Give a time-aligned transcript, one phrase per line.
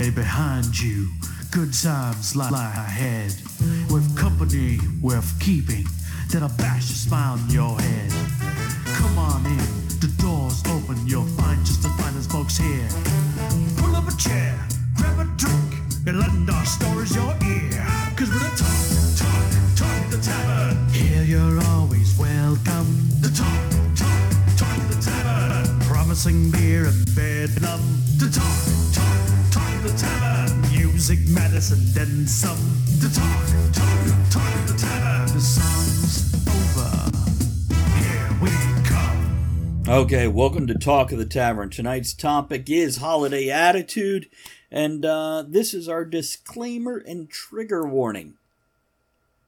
[0.00, 1.08] long behind you.
[1.50, 3.34] Good times lie, ahead.
[3.90, 5.84] With company worth keeping,
[6.32, 8.10] that'll bash a smile on your head.
[8.96, 9.58] Come on in,
[10.00, 12.88] the door's open, you'll find just the finest folks here.
[13.76, 14.58] Pull up a chair,
[14.96, 15.74] grab a drink,
[16.06, 17.84] and lend our stories your ear.
[18.16, 18.80] Cause we're the talk,
[19.20, 20.88] talk, talk the tavern.
[20.90, 22.88] Here you're always welcome.
[23.20, 23.60] The talk,
[23.96, 24.20] talk,
[24.56, 25.80] talk the tavern.
[25.80, 27.80] Promising beer and bedlam.
[28.18, 28.89] The talk,
[29.82, 30.60] the tavern.
[30.72, 32.58] Music, medicine, then some.
[32.98, 35.34] The talk, talk, talk the tavern.
[35.34, 37.10] The song's over.
[37.98, 38.50] Here we
[38.86, 39.82] come.
[39.88, 41.70] Okay, welcome to Talk of the Tavern.
[41.70, 44.28] Tonight's topic is holiday attitude,
[44.70, 48.34] and uh, this is our disclaimer and trigger warning.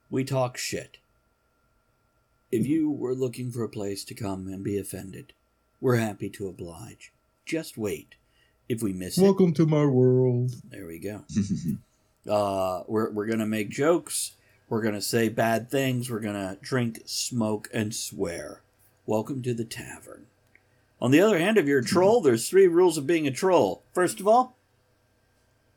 [0.09, 0.97] We talk shit.
[2.51, 5.33] If you were looking for a place to come and be offended,
[5.79, 7.11] we're happy to oblige.
[7.45, 8.15] Just wait
[8.69, 9.49] if we miss Welcome it.
[9.49, 10.55] Welcome to my world.
[10.69, 11.23] There we go.
[12.29, 14.33] uh, we're we're gonna make jokes.
[14.69, 16.09] We're gonna say bad things.
[16.09, 18.61] We're gonna drink, smoke, and swear.
[19.05, 20.27] Welcome to the tavern.
[21.01, 23.83] On the other hand, if you're a troll, there's three rules of being a troll.
[23.93, 24.55] First of all,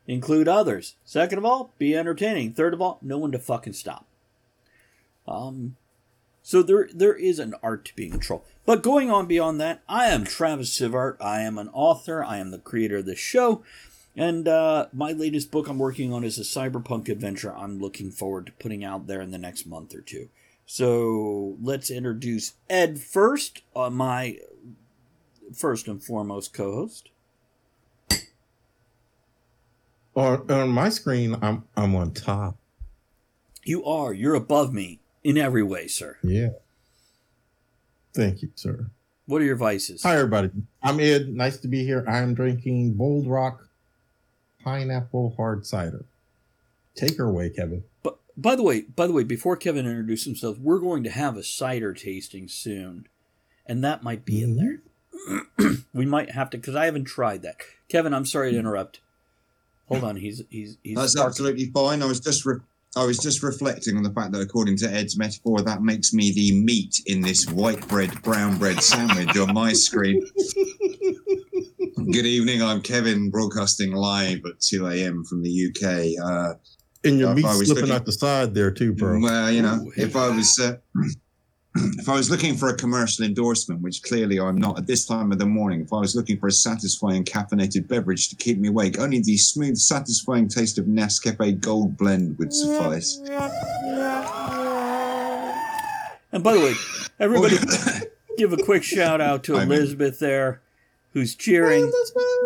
[0.07, 0.95] include others.
[1.05, 2.53] Second of all, be entertaining.
[2.53, 4.07] Third of all, no one to fucking stop.
[5.27, 5.77] Um,
[6.47, 8.45] so there there is an art to being a troll.
[8.65, 11.17] But going on beyond that, I am Travis Sivart.
[11.21, 12.23] I am an author.
[12.23, 13.65] I am the creator of this show.
[14.15, 18.47] And uh, my latest book I'm working on is a cyberpunk adventure I'm looking forward
[18.47, 20.29] to putting out there in the next month or two.
[20.67, 24.39] So let's introduce Ed first, uh, my
[25.53, 27.09] first and foremost co host.
[30.15, 32.57] On, on my screen, I'm, I'm on top.
[33.65, 34.13] You are.
[34.13, 36.19] You're above me in every way, sir.
[36.23, 36.51] Yeah.
[38.15, 38.87] Thank you, sir.
[39.27, 40.05] What are your vices?
[40.05, 40.51] Hi, everybody.
[40.85, 41.29] I'm Ed.
[41.31, 42.05] Nice to be here.
[42.07, 43.69] I am drinking Bold Rock
[44.63, 46.05] Pineapple Hard Cider.
[46.95, 47.83] Take her away, Kevin.
[48.05, 51.37] But by the way, by the way, before Kevin introduces himself, we're going to have
[51.37, 53.09] a cider tasting soon,
[53.67, 54.61] and that might be mm-hmm.
[54.61, 54.81] in
[55.59, 55.77] there.
[55.93, 57.57] we might have to because I haven't tried that.
[57.89, 59.01] Kevin, I'm sorry to interrupt.
[59.89, 60.97] Hold on, he's he's he's.
[60.97, 62.01] That's absolutely fine.
[62.01, 62.61] I was just re-
[62.97, 66.33] I was just reflecting on the fact that, according to Ed's metaphor, that makes me
[66.33, 70.27] the meat in this white bread, brown bread sandwich on my screen.
[72.11, 72.63] Good evening.
[72.63, 75.25] I'm Kevin, broadcasting live at 2 a.m.
[75.25, 76.25] from the UK.
[76.25, 76.55] Uh,
[77.05, 79.21] and your meat slipping looking, out the side there too, bro.
[79.21, 80.77] Well, you know, if I was uh,
[81.99, 85.33] if I was looking for a commercial endorsement, which clearly I'm not at this time
[85.33, 88.69] of the morning, if I was looking for a satisfying caffeinated beverage to keep me
[88.69, 93.19] awake, only the smooth, satisfying taste of Nescafe Gold Blend would suffice.
[96.33, 96.75] And by the way,
[97.19, 98.01] everybody oh,
[98.39, 100.61] give a quick shout out to Elizabeth there,
[101.13, 101.91] who's cheering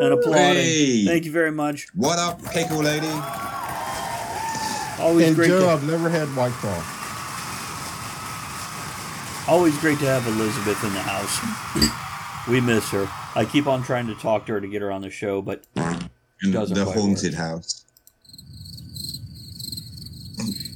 [0.01, 0.55] and applauding.
[0.55, 1.05] Hey.
[1.07, 1.89] Thank you very much.
[1.95, 3.11] What up, pickle lady?
[5.01, 5.49] Always and great.
[5.49, 7.00] Joe, to- I've never had White Claw.
[9.51, 12.47] Always great to have Elizabeth in the house.
[12.49, 13.09] we miss her.
[13.35, 15.65] I keep on trying to talk to her to get her on the show, but
[15.75, 17.41] it doesn't the haunted work.
[17.41, 17.85] house.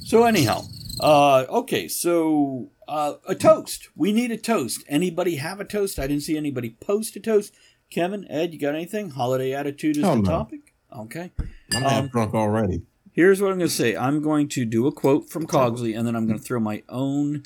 [0.03, 0.65] So anyhow,
[0.99, 3.87] uh, okay, so uh, a toast.
[3.95, 4.83] We need a toast.
[4.89, 5.97] Anybody have a toast?
[5.97, 7.53] I didn't see anybody post a toast.
[7.89, 9.11] Kevin, Ed, you got anything?
[9.11, 10.29] Holiday attitude is Hell the no.
[10.29, 10.73] topic.
[10.93, 11.31] Okay,
[11.71, 12.81] I'm um, half drunk already.
[13.13, 13.95] Here's what I'm going to say.
[13.95, 16.83] I'm going to do a quote from Cogsley, and then I'm going to throw my
[16.89, 17.43] own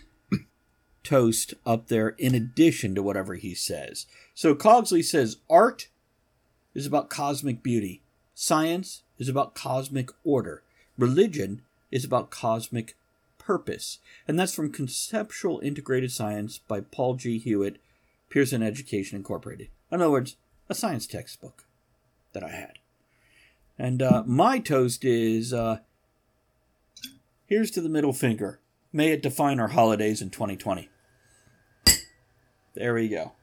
[1.04, 4.06] toast up there in addition to whatever he says.
[4.34, 5.88] So Cogsley says art
[6.74, 8.02] is about cosmic beauty,
[8.36, 10.64] science is about cosmic order,
[10.98, 11.62] religion
[11.92, 12.96] is about cosmic
[13.38, 14.00] purpose.
[14.28, 17.40] And that's from Conceptual Integrated Science by Paul G.
[17.40, 17.78] Hewitt,
[18.30, 19.70] Pearson Education Incorporated.
[19.92, 20.36] In other words,
[20.70, 21.66] a science textbook.
[22.34, 22.80] that I had.
[23.78, 25.80] And uh, my toast is uh,
[27.48, 28.60] here's to the middle finger.
[28.92, 30.90] May it define our holidays in 2020.
[32.74, 33.34] There we go.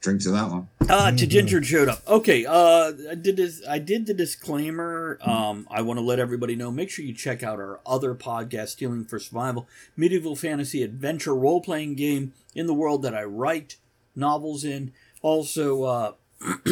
[0.00, 0.68] Drink to that one.
[0.88, 2.06] Uh, to Ginger showed up.
[2.08, 3.62] Okay, uh, I did this.
[3.68, 5.18] I did the disclaimer.
[5.22, 6.70] Um, I want to let everybody know.
[6.70, 11.60] Make sure you check out our other podcast, Stealing for Survival, medieval fantasy adventure role
[11.60, 13.76] playing game in the world that I write
[14.16, 14.92] novels in.
[15.22, 16.12] Also, uh,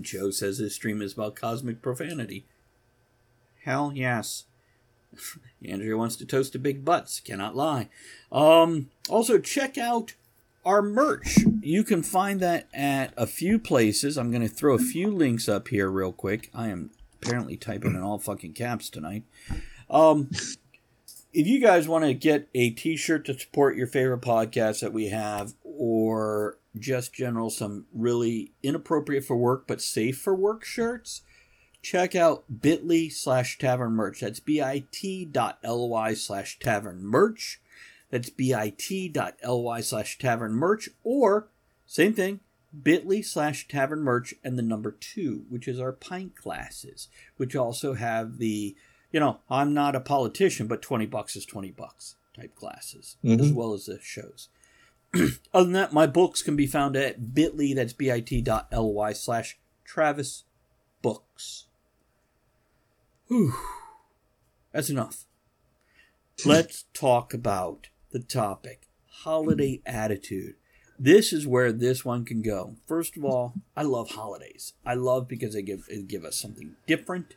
[0.00, 2.46] Joe says his stream is about cosmic profanity.
[3.64, 4.44] Hell yes.
[5.66, 7.20] Andrea wants to toast to big butts.
[7.20, 7.88] Cannot lie.
[8.32, 10.14] Um, also, check out
[10.64, 11.38] our merch.
[11.60, 14.16] You can find that at a few places.
[14.18, 16.50] I'm going to throw a few links up here real quick.
[16.54, 16.90] I am
[17.22, 19.24] apparently typing in all fucking caps tonight.
[19.88, 20.30] Um,
[21.32, 25.08] if you guys want to get a t-shirt to support your favorite podcast that we
[25.08, 31.22] have or just general some really inappropriate for work but safe for work shirts
[31.82, 34.20] check out bit.ly slash tavern merch.
[34.20, 37.60] That's bit.ly slash tavern merch.
[38.10, 40.88] That's bit.ly slash tavern merch.
[41.04, 41.48] Or
[41.86, 42.40] same thing
[42.82, 47.94] bit.ly slash tavern merch and the number two which is our pint glasses which also
[47.94, 48.76] have the
[49.10, 53.50] you know i'm not a politician but 20 bucks is 20 bucks type glasses as
[53.50, 53.54] Mhm.
[53.54, 54.50] well as the shows.
[55.52, 60.44] Other than that my books can be found at bit.ly that's bit.ly slash travis
[61.02, 61.66] books
[63.30, 63.54] Whew.
[64.72, 65.24] that's enough.
[66.44, 70.56] Let's talk about the topic holiday attitude.
[70.98, 72.74] This is where this one can go.
[72.88, 74.72] First of all i love holidays.
[74.84, 77.36] I love because they give, they give us something different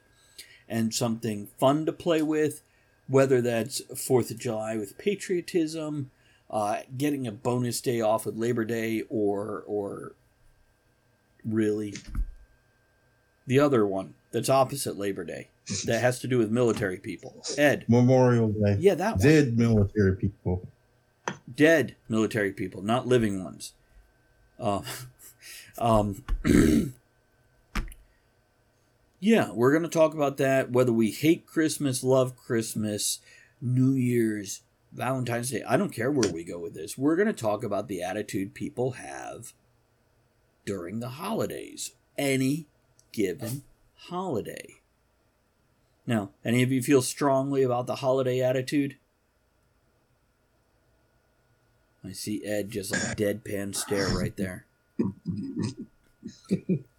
[0.67, 2.63] and something fun to play with
[3.07, 6.09] whether that's fourth of july with patriotism
[6.49, 10.13] uh, getting a bonus day off with labor day or or
[11.43, 11.93] really
[13.45, 15.49] the other one that's opposite labor day
[15.86, 18.77] that has to do with military people ed Memorial Day.
[18.80, 20.68] yeah that one Dead military people.
[21.56, 23.74] dead military people, not living ones.
[24.60, 24.81] Uh,
[25.77, 26.24] um,
[29.19, 30.71] yeah, we're going to talk about that.
[30.71, 33.19] Whether we hate Christmas, love Christmas,
[33.62, 34.62] New Year's,
[34.92, 36.98] Valentine's Day, I don't care where we go with this.
[36.98, 39.54] We're going to talk about the attitude people have
[40.65, 42.68] during the holidays, any
[43.12, 43.63] given
[43.95, 44.81] holiday.
[46.05, 48.97] Now, any of you feel strongly about the holiday attitude?
[52.03, 54.65] I see Ed just like deadpan stare right there.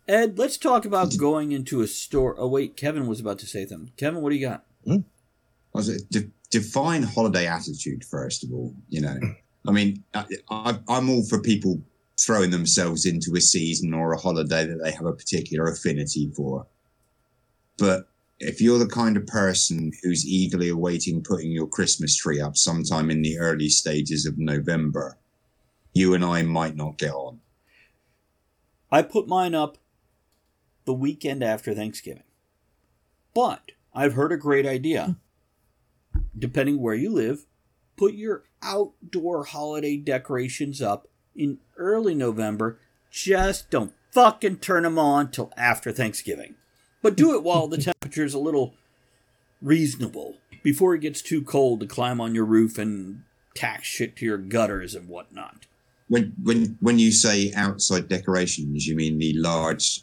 [0.09, 2.35] Ed, let's talk about going into a store.
[2.39, 3.93] Oh wait, Kevin was about to say something.
[3.97, 4.65] Kevin, what do you got?
[4.85, 4.99] Hmm.
[5.73, 8.75] Was it de- define holiday attitude first of all?
[8.89, 9.19] You know,
[9.67, 11.83] I mean, I, I, I'm all for people
[12.19, 16.67] throwing themselves into a season or a holiday that they have a particular affinity for.
[17.77, 18.09] But
[18.41, 23.11] if you're the kind of person who's eagerly awaiting putting your Christmas tree up sometime
[23.11, 25.17] in the early stages of November,
[25.93, 27.41] you and I might not get on.
[28.91, 29.79] I put mine up
[30.85, 32.25] the weekend after Thanksgiving.
[33.35, 35.17] But I've heard a great idea.
[36.39, 37.47] Depending where you live,
[37.97, 42.79] put your outdoor holiday decorations up in early November.
[43.11, 46.57] Just don't fucking turn them on till after Thanksgiving.
[47.05, 48.73] But do it while the temperature's a little
[49.61, 54.25] reasonable before it gets too cold to climb on your roof and tack shit to
[54.25, 55.67] your gutters and whatnot.
[56.09, 60.01] When when when you say outside decorations, you mean the large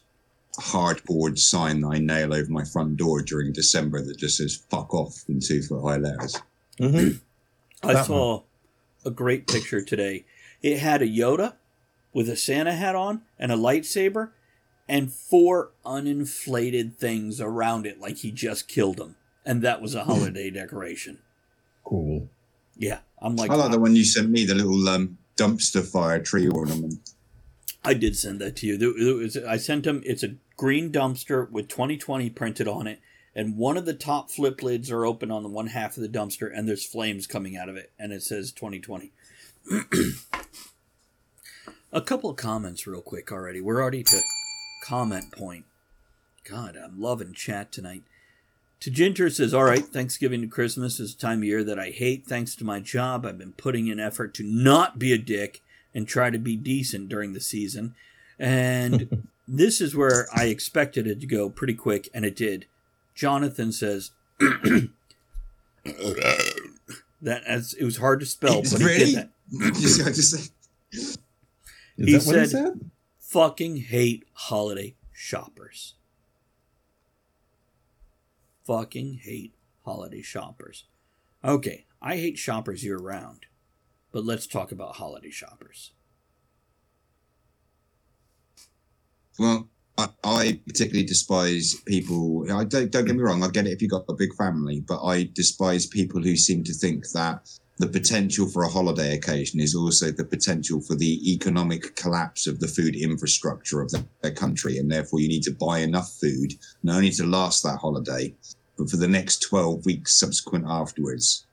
[0.60, 4.94] hardboard sign that I nail over my front door during December that just says "fuck
[4.94, 6.40] off" in two foot high letters.
[6.80, 7.20] Mhm.
[7.82, 8.44] I That saw
[9.04, 10.26] a great picture today.
[10.62, 11.56] It had a Yoda
[12.14, 14.34] with a Santa hat on and a lightsaber
[14.92, 19.16] and four uninflated things around it like he just killed them.
[19.46, 21.20] And that was a holiday decoration.
[21.86, 22.28] Cool.
[22.76, 26.20] Yeah, I'm like, I like the one you sent me, the little um, dumpster fire
[26.20, 26.96] tree ornament.
[27.86, 28.78] I did send that to you.
[28.78, 30.04] There- there was- I sent him.
[30.06, 33.00] It's a green dumpster with 2020 printed on it,
[33.34, 36.10] and one of the top flip lids are open on the one half of the
[36.10, 39.14] dumpster, and there's flames coming out of it, and it says 2020.
[41.94, 43.32] a couple of comments, real quick.
[43.32, 44.20] Already, we're already to
[44.82, 45.66] comment point.
[46.44, 48.04] God, I'm loving chat tonight.
[48.82, 52.26] Tajinter says, All right, Thanksgiving to Christmas is a time of year that I hate.
[52.26, 55.62] Thanks to my job, I've been putting in effort to not be a dick
[55.94, 57.94] and try to be decent during the season.
[58.40, 62.66] And this is where I expected it to go pretty quick, and it did.
[63.14, 64.90] Jonathan says, that
[67.46, 69.30] as it was hard to spell, but he did that.
[69.76, 70.52] Just- I just
[70.92, 71.18] Is
[71.98, 72.90] He that what he said- said?
[73.32, 75.96] Fucking hate holiday shoppers.
[78.68, 80.84] Fucking hate holiday shoppers.
[81.42, 83.46] Okay, I hate shoppers year round,
[84.12, 85.94] but let's talk about holiday shoppers.
[89.40, 92.52] Well, I, I particularly despise people.
[92.52, 93.46] I don't don't get me wrong.
[93.46, 96.66] I get it if you've got a big family, but I despise people who seem
[96.66, 97.50] to think that
[97.82, 102.60] the potential for a holiday occasion is also the potential for the economic collapse of
[102.60, 106.54] the food infrastructure of the, their country, and therefore you need to buy enough food
[106.84, 108.32] not only to last that holiday,
[108.78, 111.48] but for the next twelve weeks subsequent afterwards.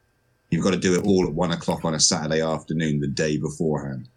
[0.50, 3.38] You've got to do it all at one o'clock on a Saturday afternoon, the day
[3.38, 4.10] beforehand.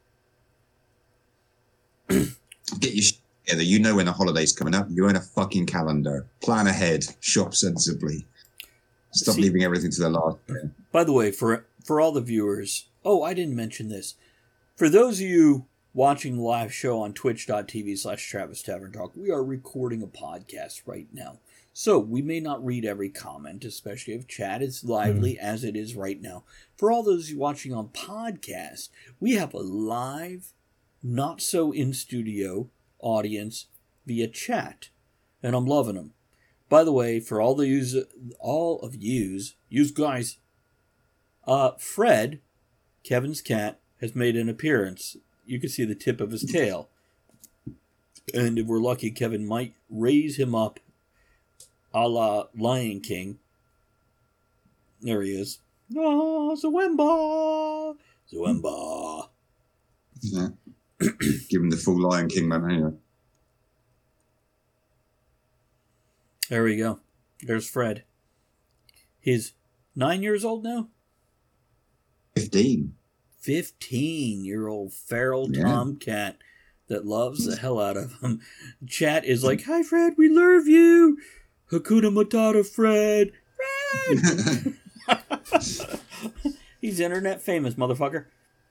[2.10, 3.64] Get your shit together.
[3.64, 4.88] You know when the holiday's coming up.
[4.90, 6.26] You own a fucking calendar.
[6.42, 7.06] Plan ahead.
[7.22, 8.26] Shop sensibly.
[9.12, 10.38] Stop See- leaving everything to the last.
[10.92, 14.16] By the way, for for all the viewers, oh, I didn't mention this.
[14.76, 19.30] For those of you watching the live show on twitch.tv slash Travis Tavern Talk, we
[19.30, 21.40] are recording a podcast right now.
[21.74, 25.46] So we may not read every comment, especially if chat is lively hmm.
[25.46, 26.44] as it is right now.
[26.78, 30.54] For all those watching on podcast, we have a live,
[31.02, 32.70] not so in studio
[33.00, 33.68] audience
[34.06, 34.90] via chat.
[35.42, 36.14] And I'm loving them.
[36.70, 37.96] By the way, for all the use,
[38.40, 40.38] all of yous, yous guys,
[41.48, 42.40] uh, Fred,
[43.04, 45.18] Kevin's cat, has made an appearance.
[45.46, 46.90] You can see the tip of his tail.
[48.34, 50.80] And if we're lucky, Kevin might raise him up
[51.94, 53.40] a la Lion King.
[55.02, 55.60] There he is.
[55.98, 57.96] Ah, Zwemba!
[58.32, 59.30] Zwemba!
[60.22, 60.48] Yeah.
[61.50, 62.92] Give him the full Lion King man anyway.
[66.50, 67.00] There we go.
[67.42, 68.04] There's Fred.
[69.20, 69.54] He's
[69.96, 70.90] nine years old now?
[72.36, 72.96] 15.
[73.40, 75.64] 15 year old feral Yeah.
[75.64, 76.38] tomcat
[76.88, 78.42] that loves the hell out of him.
[78.88, 81.18] Chat is like, Hi, Fred, we love you.
[81.72, 83.32] Hakuna Matata, Fred.
[84.08, 84.76] Fred!
[86.82, 88.26] He's internet famous, motherfucker.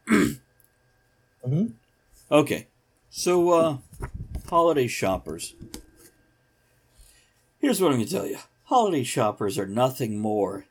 [1.46, 1.72] Mhm.
[2.30, 2.66] Okay,
[3.08, 3.78] so, uh,
[4.50, 5.54] holiday shoppers.
[7.60, 10.66] Here's what I'm going to tell you holiday shoppers are nothing more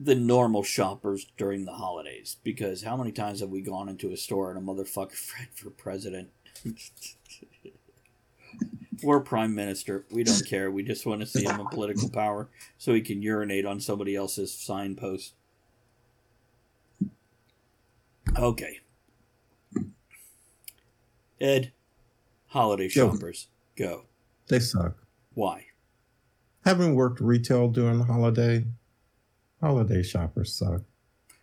[0.00, 2.36] than normal shoppers during the holidays.
[2.44, 5.70] Because how many times have we gone into a store and a motherfucker Fred for
[5.70, 6.30] president?
[9.04, 10.04] or prime minister.
[10.10, 10.70] We don't care.
[10.70, 14.16] We just want to see him in political power so he can urinate on somebody
[14.16, 15.34] else's signpost.
[18.36, 18.80] Okay.
[21.40, 21.72] Ed,
[22.48, 23.12] holiday Go.
[23.12, 24.04] shoppers, go.
[24.48, 24.96] They suck.
[25.34, 25.66] Why?
[26.64, 28.64] Having worked retail during the holiday,
[29.60, 30.82] holiday shoppers suck.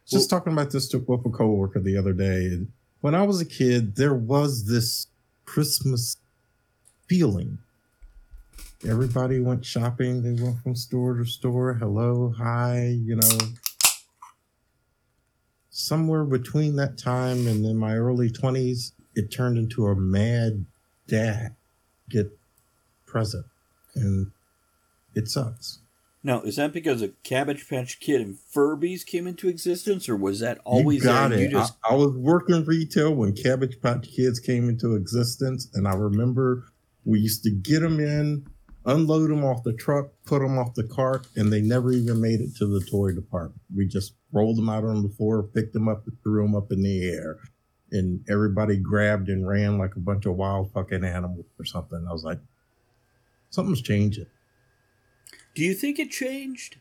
[0.07, 2.67] Just talking about this to with a coworker the other day.
[3.01, 5.07] When I was a kid, there was this
[5.45, 6.17] Christmas
[7.07, 7.57] feeling.
[8.87, 10.21] Everybody went shopping.
[10.21, 11.73] They went from store to store.
[11.73, 13.37] Hello, hi, you know.
[15.71, 20.65] Somewhere between that time and in my early 20s, it turned into a mad
[21.07, 21.55] dad
[22.09, 22.37] get
[23.05, 23.45] present.
[23.95, 24.31] And
[25.15, 25.79] it sucks.
[26.25, 30.39] Now, is that because a Cabbage Patch Kid and Furbies came into existence, or was
[30.39, 31.37] that You always got there?
[31.37, 31.41] it.
[31.43, 35.87] You just I, I was working retail when Cabbage Patch Kids came into existence, and
[35.87, 36.63] I remember
[37.05, 38.43] we used to get them in,
[38.87, 42.41] unload them off the truck, put them off the cart, and they never even made
[42.41, 43.61] it to the toy department.
[43.75, 46.81] We just rolled them out on the floor, picked them up, threw them up in
[46.81, 47.37] the air,
[47.91, 52.03] and everybody grabbed and ran like a bunch of wild fucking animals or something.
[52.09, 52.39] I was like,
[53.51, 54.25] something's changing.
[55.55, 56.77] Do you think it changed?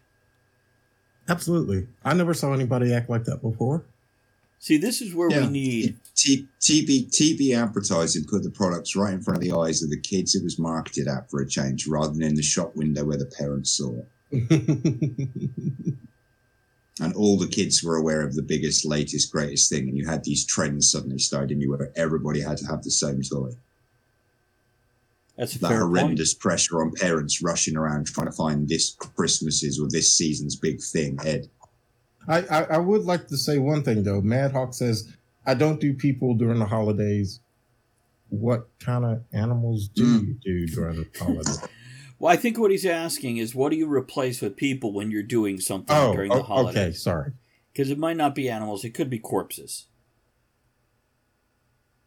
[1.28, 1.87] Absolutely.
[2.04, 3.87] I never saw anybody act like that before.
[4.59, 5.97] See, this is where we need.
[6.14, 10.00] T- TV TV advertising put the products right in front of the eyes of the
[10.00, 13.19] kids it was marketed at for a change, rather than in the shop window where
[13.19, 13.95] the parents saw
[14.31, 15.95] it.
[17.00, 20.23] And all the kids were aware of the biggest, latest, greatest thing, and you had
[20.23, 23.50] these trends suddenly starting you where everybody had to have the same toy.
[25.36, 25.98] That's a That fair point.
[25.98, 30.80] horrendous pressure on parents rushing around trying to find this Christmas's or this season's big
[30.80, 31.18] thing.
[31.24, 31.48] Ed,
[32.28, 34.22] I, I, I would like to say one thing though.
[34.22, 35.12] Madhawk says,
[35.46, 37.40] I don't do people during the holidays.
[38.30, 40.26] What kind of animals do Mm.
[40.26, 41.60] you do during the holidays?
[42.20, 45.22] Well, I think what he's asking is, what do you replace with people when you're
[45.24, 47.32] doing something oh, during the o- okay, sorry.
[47.72, 49.86] Because it might not be animals; it could be corpses.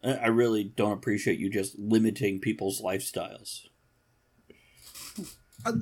[0.04, 3.66] I I really don't appreciate you just limiting people's lifestyles.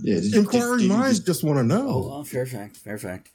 [0.03, 1.89] yeah, did- Inquiring did- did- minds just want to know.
[1.89, 3.31] Oh, well, fair fact, fair fact.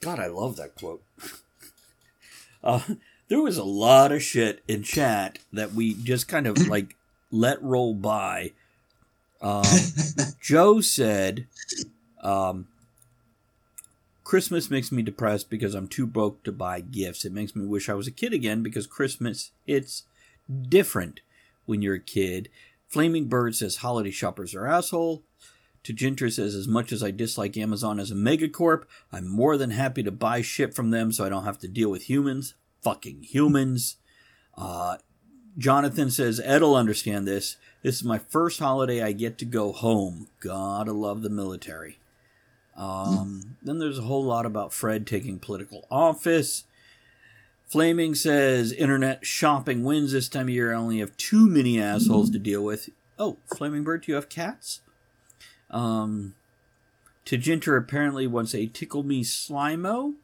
[0.00, 1.02] God, I love that quote.
[2.64, 2.80] uh,
[3.28, 6.96] there was a lot of shit in chat that we just kind of like
[7.30, 8.52] let roll by.
[9.40, 9.64] Um,
[10.40, 11.46] Joe said,
[12.22, 12.66] um,
[14.28, 17.24] Christmas makes me depressed because I'm too broke to buy gifts.
[17.24, 20.02] It makes me wish I was a kid again because Christmas it's
[20.68, 21.20] different
[21.64, 22.50] when you're a kid.
[22.88, 25.22] Flaming Bird says holiday shoppers are asshole.
[25.82, 30.02] Tajinter says as much as I dislike Amazon as a megacorp, I'm more than happy
[30.02, 32.52] to buy shit from them so I don't have to deal with humans.
[32.82, 33.96] Fucking humans.
[34.58, 34.98] Uh,
[35.56, 37.56] Jonathan says Ed'll understand this.
[37.82, 40.28] This is my first holiday I get to go home.
[40.40, 41.98] Gotta love the military.
[42.78, 46.64] Um, then there's a whole lot about Fred taking political office.
[47.66, 50.72] Flaming says internet shopping wins this time of year.
[50.72, 52.88] I only have too many assholes to deal with.
[53.18, 54.80] Oh, Flaming Bird, do you have cats?
[55.70, 56.34] Um,
[57.26, 60.14] Tajinter apparently wants a Tickle Me Slimo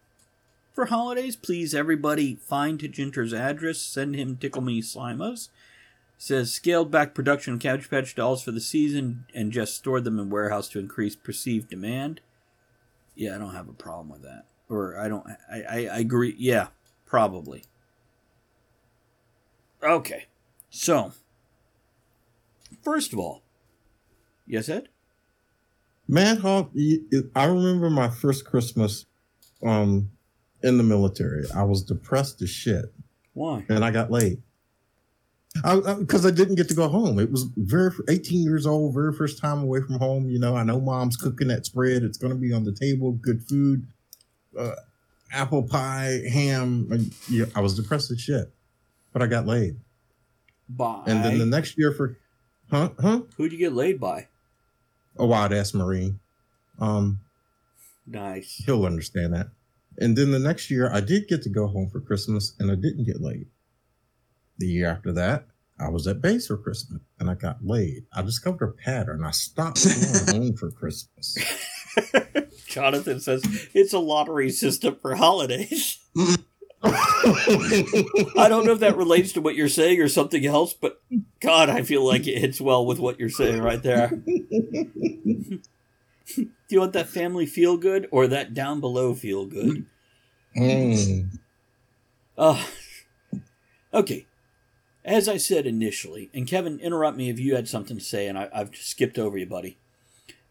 [0.72, 1.36] for holidays.
[1.36, 3.78] Please, everybody, find Tajinter's address.
[3.78, 5.48] Send him Tickle Me Slimos.
[6.16, 10.18] Says scaled back production of Cabbage Patch dolls for the season and just stored them
[10.18, 12.20] in warehouse to increase perceived demand.
[13.14, 14.46] Yeah, I don't have a problem with that.
[14.68, 15.24] Or I don't.
[15.50, 16.34] I, I, I agree.
[16.38, 16.68] Yeah,
[17.06, 17.64] probably.
[19.82, 20.26] Okay,
[20.70, 21.12] so
[22.82, 23.42] first of all,
[24.46, 24.88] yes, Ed.
[26.08, 26.70] Mad Hawk.
[27.36, 29.06] I remember my first Christmas,
[29.62, 30.10] um,
[30.62, 31.44] in the military.
[31.54, 32.86] I was depressed as shit,
[33.34, 33.64] Why?
[33.68, 34.42] and I got laid.
[35.54, 37.18] Because I, didn't get to go home.
[37.18, 40.28] It was very 18 years old, very first time away from home.
[40.28, 42.02] You know, I know mom's cooking that spread.
[42.02, 43.86] It's going to be on the table, good food,
[44.58, 44.74] uh,
[45.32, 47.10] apple pie, ham.
[47.30, 48.52] Yeah, I was depressed as shit,
[49.12, 49.76] but I got laid.
[50.68, 52.18] By And then the next year for,
[52.70, 53.20] huh, huh?
[53.36, 54.26] who'd you get laid by?
[55.16, 56.18] A wild ass marine.
[56.80, 57.20] Um,
[58.06, 58.62] Nice.
[58.66, 59.48] he'll understand that.
[59.98, 62.74] And then the next year, I did get to go home for Christmas, and I
[62.74, 63.46] didn't get laid.
[64.58, 65.46] The year after that,
[65.78, 68.06] I was at base for Christmas, and I got laid.
[68.12, 69.24] I discovered a pattern.
[69.24, 69.84] I stopped
[70.30, 71.36] going home for Christmas.
[72.66, 73.42] Jonathan says
[73.74, 75.98] it's a lottery system for holidays.
[76.84, 81.00] I don't know if that relates to what you're saying or something else, but
[81.40, 84.08] God, I feel like it hits well with what you're saying right there.
[86.26, 89.86] Do you want that family feel good or that down below feel good?
[90.56, 91.38] Mm.
[92.36, 92.64] Uh,
[93.92, 94.26] okay.
[95.04, 98.38] As I said initially, and Kevin, interrupt me if you had something to say, and
[98.38, 99.76] I, I've skipped over you, buddy.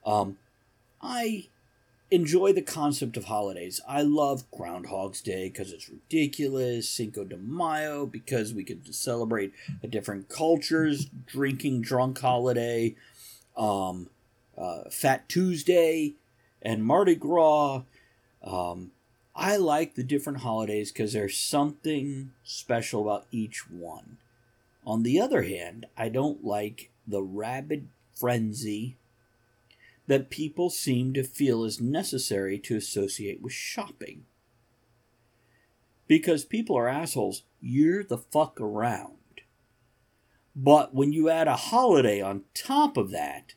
[0.05, 0.37] Um,
[1.01, 1.47] I
[2.11, 3.81] enjoy the concept of holidays.
[3.87, 9.53] I love Groundhog's Day because it's ridiculous, Cinco de Mayo because we get to celebrate
[9.81, 12.95] a different cultures, drinking drunk holiday,
[13.57, 14.09] um,
[14.55, 16.13] uh, Fat Tuesday,
[16.61, 17.81] and Mardi Gras.
[18.43, 18.91] Um,
[19.35, 24.17] I like the different holidays because there's something special about each one.
[24.85, 28.97] On the other hand, I don't like the rabid frenzy
[30.07, 34.25] that people seem to feel is necessary to associate with shopping.
[36.07, 39.17] Because people are assholes you're the fuck around.
[40.55, 43.53] But when you add a holiday on top of that,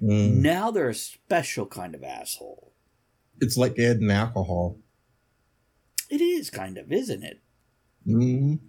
[0.00, 0.36] Mm.
[0.36, 2.72] now they're a special kind of asshole.
[3.40, 4.78] It's like adding alcohol.
[6.08, 7.40] It is kind of, isn't it?
[8.06, 8.60] Mm.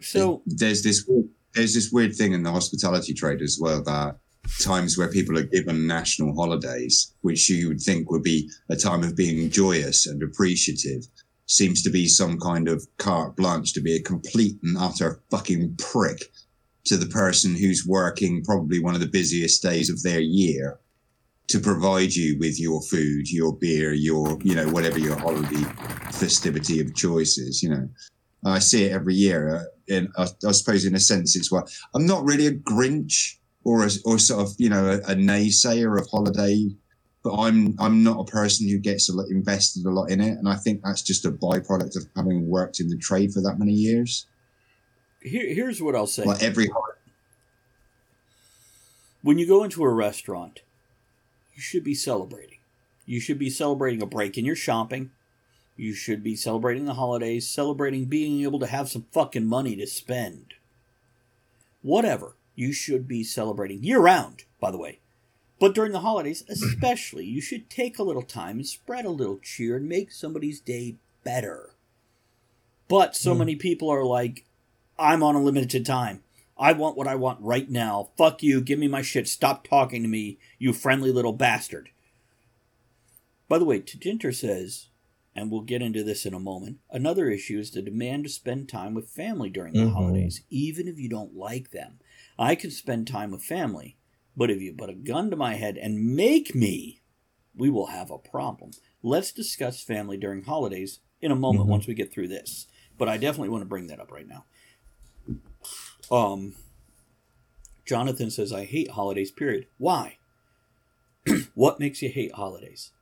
[0.00, 4.18] So, there's this weird- there's this weird thing in the hospitality trade as well that
[4.60, 9.02] times where people are given national holidays, which you would think would be a time
[9.02, 11.06] of being joyous and appreciative,
[11.46, 15.74] seems to be some kind of carte blanche to be a complete and utter fucking
[15.78, 16.30] prick
[16.84, 20.78] to the person who's working probably one of the busiest days of their year
[21.48, 25.64] to provide you with your food, your beer, your, you know, whatever your holiday
[26.12, 27.88] festivity of choice is, you know.
[28.44, 29.66] I see it every year.
[29.90, 33.84] And I, I suppose, in a sense, it's what I'm not really a Grinch or
[33.84, 36.68] a, or sort of you know a, a naysayer of holiday,
[37.22, 40.38] but I'm I'm not a person who gets a lot invested a lot in it,
[40.38, 43.58] and I think that's just a byproduct of having worked in the trade for that
[43.58, 44.26] many years.
[45.22, 46.24] here, here's what I'll say.
[46.24, 46.68] Like every
[49.22, 50.60] when you go into a restaurant,
[51.54, 52.58] you should be celebrating.
[53.04, 55.10] You should be celebrating a break in your shopping.
[55.78, 59.86] You should be celebrating the holidays, celebrating being able to have some fucking money to
[59.86, 60.54] spend.
[61.82, 62.34] Whatever.
[62.56, 64.98] You should be celebrating year round, by the way.
[65.60, 69.38] But during the holidays, especially, you should take a little time and spread a little
[69.38, 71.70] cheer and make somebody's day better.
[72.88, 73.38] But so hmm.
[73.38, 74.44] many people are like,
[74.98, 76.24] I'm on a limited time.
[76.58, 78.08] I want what I want right now.
[78.18, 78.60] Fuck you.
[78.60, 79.28] Give me my shit.
[79.28, 81.90] Stop talking to me, you friendly little bastard.
[83.48, 84.88] By the way, Tajinter says
[85.34, 88.68] and we'll get into this in a moment, another issue is the demand to spend
[88.68, 89.92] time with family during the Mhm.
[89.92, 92.00] holidays, even if you don't like them.
[92.38, 93.96] I can spend time with family,
[94.36, 97.02] but if you put a gun to my head and make me,
[97.54, 98.72] we will have a problem.
[99.02, 101.70] Let's discuss family during holidays in a moment Mhm.
[101.70, 102.66] once we get through this.
[102.96, 104.44] But I definitely want to bring that up right now.
[106.10, 106.54] Um,
[107.84, 109.66] Jonathan says, I hate holidays, period.
[109.78, 110.18] Why?
[111.54, 112.92] what makes you hate holidays?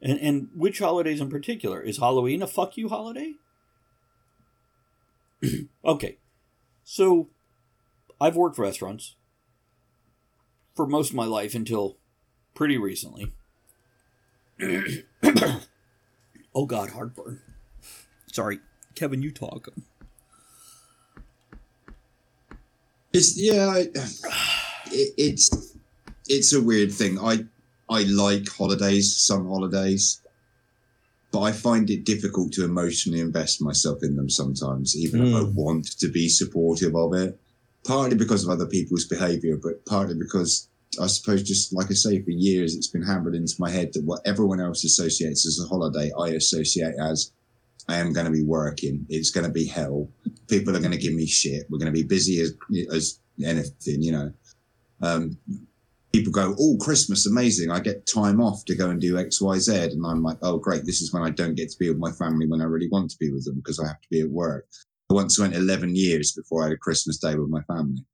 [0.00, 1.80] And, and which holidays in particular?
[1.80, 3.34] Is Halloween a fuck you holiday?
[5.84, 6.18] okay.
[6.84, 7.28] So,
[8.20, 9.16] I've worked restaurants
[10.74, 11.96] for most of my life until
[12.54, 13.32] pretty recently.
[16.54, 17.40] oh, God, heartburn.
[18.32, 18.60] Sorry.
[18.94, 19.68] Kevin, you talk.
[23.12, 23.78] It's yeah, I,
[24.90, 25.74] it, it's
[26.28, 27.18] it's a weird thing.
[27.18, 27.46] I
[27.90, 30.20] I like holidays, some holidays,
[31.30, 35.40] but I find it difficult to emotionally invest myself in them sometimes, even if I
[35.40, 35.54] Mm.
[35.54, 37.38] want to be supportive of it.
[37.84, 40.68] Partly because of other people's behaviour, but partly because
[41.00, 44.04] I suppose just like I say, for years it's been hammered into my head that
[44.04, 47.30] what everyone else associates as a holiday, I associate as
[47.88, 49.06] I am going to be working.
[49.08, 50.08] It's going to be hell.
[50.48, 51.66] People are going to give me shit.
[51.70, 52.52] We're going to be busy as
[52.92, 54.32] as anything, you know.
[55.00, 55.38] Um,
[56.12, 57.70] people go, "Oh, Christmas, amazing!
[57.70, 60.58] I get time off to go and do X, Y, Z," and I'm like, "Oh,
[60.58, 60.84] great!
[60.84, 63.10] This is when I don't get to be with my family when I really want
[63.10, 64.66] to be with them because I have to be at work."
[65.10, 68.04] I once went 11 years before I had a Christmas day with my family.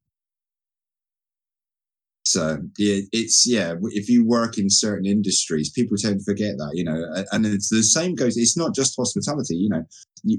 [2.27, 3.75] So yeah, it's yeah.
[3.91, 7.05] If you work in certain industries, people tend to forget that, you know.
[7.33, 8.37] And it's the same goes.
[8.39, 9.85] It's not just hospitality, you know.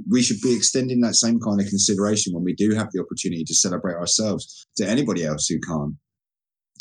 [0.09, 3.43] We should be extending that same kind of consideration when we do have the opportunity
[3.43, 5.93] to celebrate ourselves to anybody else who can't,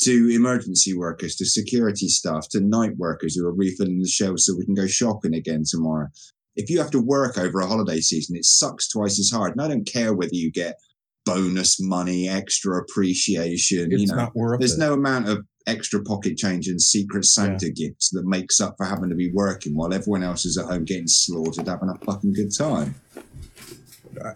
[0.00, 4.57] to emergency workers, to security staff, to night workers who are refilling the shelves so
[4.57, 6.09] we can go shopping again tomorrow.
[6.57, 9.52] If you have to work over a holiday season, it sucks twice as hard.
[9.52, 10.76] And I don't care whether you get
[11.24, 14.16] bonus money, extra appreciation, It's you know.
[14.16, 14.80] not worth There's it.
[14.80, 19.09] no amount of extra pocket change and secret Santa gifts that makes up for having
[19.09, 22.54] to be working while everyone else is at home getting slaughtered, having a fucking good
[22.54, 22.94] time.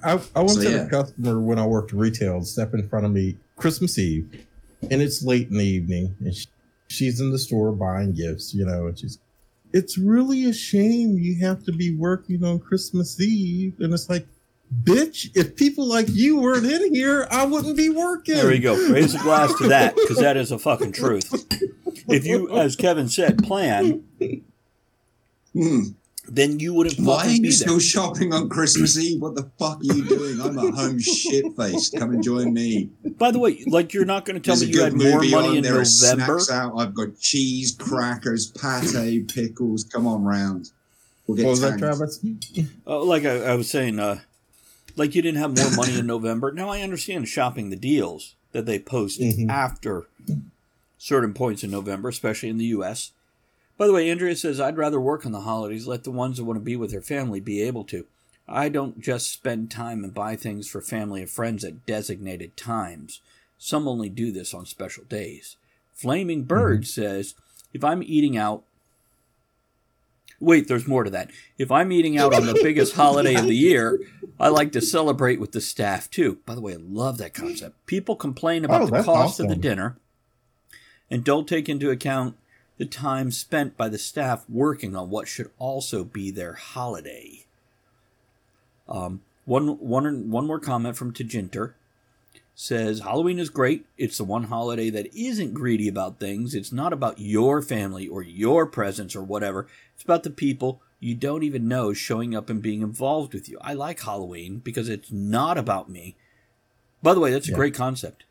[0.03, 0.87] I, I once So, had yeah.
[0.87, 4.47] a customer when I worked retail step in front of me Christmas Eve,
[4.91, 6.47] and it's late in the evening, and she,
[6.89, 9.19] she's in the store buying gifts, you know, and she's,
[9.73, 14.27] it's really a shame you have to be working on Christmas Eve, and it's like,
[14.85, 18.37] bitch, if people like you weren't in here, I wouldn't be working.
[18.37, 18.75] There we go.
[18.91, 21.47] Raise a glass to that because that is a fucking truth.
[22.09, 24.05] If you, as Kevin said, plan,
[25.55, 25.81] Hmm.
[26.31, 27.53] Then you wouldn't Why are fucking be you there.
[27.53, 29.21] still shopping on Christmas Eve?
[29.21, 30.41] What the fuck are you doing?
[30.41, 31.97] I'm at home shit faced.
[31.97, 32.91] Come and join me.
[33.19, 35.35] By the way, like you're not going to tell There's me you had more money
[35.35, 35.57] on.
[35.57, 36.39] in There are November.
[36.41, 36.75] snacks out.
[36.79, 39.85] I've got cheese, crackers, pate, pickles.
[39.85, 40.71] Come on round.
[41.27, 41.79] We'll get What was that.
[41.79, 42.25] Travis?
[42.87, 44.21] Uh, like I, I was saying, uh,
[44.97, 46.53] like you didn't have more money in November.
[46.53, 49.49] Now I understand shopping the deals that they post Mhm.
[49.51, 50.07] after
[50.97, 53.13] certain points in November, especially in the U.S.
[53.79, 55.87] By the way, Andrea says I'd rather work on the holidays.
[55.87, 58.05] Let the ones that want to be with their family be able to.
[58.49, 63.21] I don't just spend time and buy things for family and friends at designated times.
[63.57, 65.57] Some only do this on special days.
[65.93, 66.49] Flaming mm-hmm.
[66.49, 67.35] Bird says
[67.73, 68.65] if I'm eating out
[70.41, 71.33] Wait, there's more to that.
[71.59, 73.99] If I'm eating out on the biggest holiday of the year,
[74.39, 76.39] I like to celebrate with the staff too.
[76.47, 77.85] By the way, I love that concept.
[77.87, 79.97] People complain about Oh, the cost of the dinner
[81.11, 82.37] and don't take into account
[82.79, 87.45] the time spent by the staff working on what should also be their holiday.
[88.89, 91.73] Um, one, one, one more comment from Tajinter
[92.55, 93.87] says Halloween is great.
[93.97, 96.55] It's the one holiday that isn't greedy about things.
[96.55, 99.67] It's not about your family or your presents or whatever.
[99.95, 103.59] It's about the people you don't even know showing up and being involved with you.
[103.61, 106.17] I like Halloween because it's not about me.
[107.03, 107.57] By the way, that's a Yeah.
[107.57, 108.25] great concept.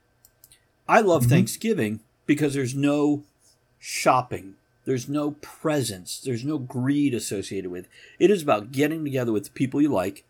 [0.89, 1.29] I love Mhm.
[1.29, 3.23] Thanksgiving because there's no
[3.87, 4.55] shopping.
[4.83, 6.19] There's no presents.
[6.19, 7.87] There's no greed associated with.
[8.19, 10.25] It is about getting together with the people you like.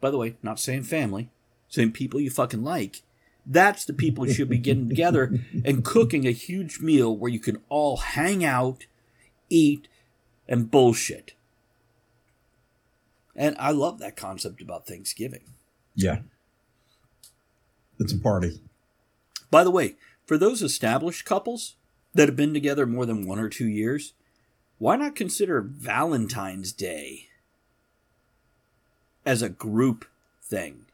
[0.00, 1.28] By the way, not saying family,
[1.68, 3.02] saying people you fucking like.
[3.44, 7.40] That's the people you should be getting together and cooking a huge meal where you
[7.40, 8.86] can all hang out,
[9.48, 9.88] eat,
[10.48, 11.32] and bullshit.
[13.34, 15.42] And I love that concept about Thanksgiving.
[15.96, 16.20] Yeah.
[17.98, 18.60] It's a party.
[19.50, 19.96] By the way,
[20.26, 21.74] for those established couples
[22.14, 24.12] that have been together more than one or two years,
[24.78, 27.28] why not consider Valentine's Day
[29.24, 30.04] as a group
[30.42, 30.86] thing?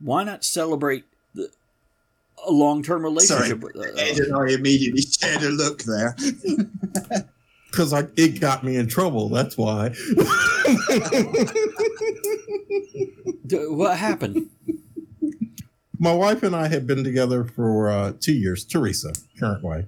[0.00, 1.50] Why not celebrate the,
[2.46, 3.60] a long term Sorry, relationship?
[3.62, 6.14] with- uh, Ed and I immediately shared a look there.
[7.70, 9.28] because I it got me in trouble.
[9.28, 9.94] That's why.
[13.48, 14.50] What happened?
[15.98, 18.64] My wife and I had been together for uh, two years.
[18.64, 19.86] Teresa, current wife,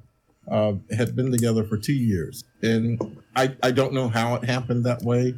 [0.50, 3.00] uh, had been together for two years, and
[3.36, 5.34] I I don't know how it happened that way.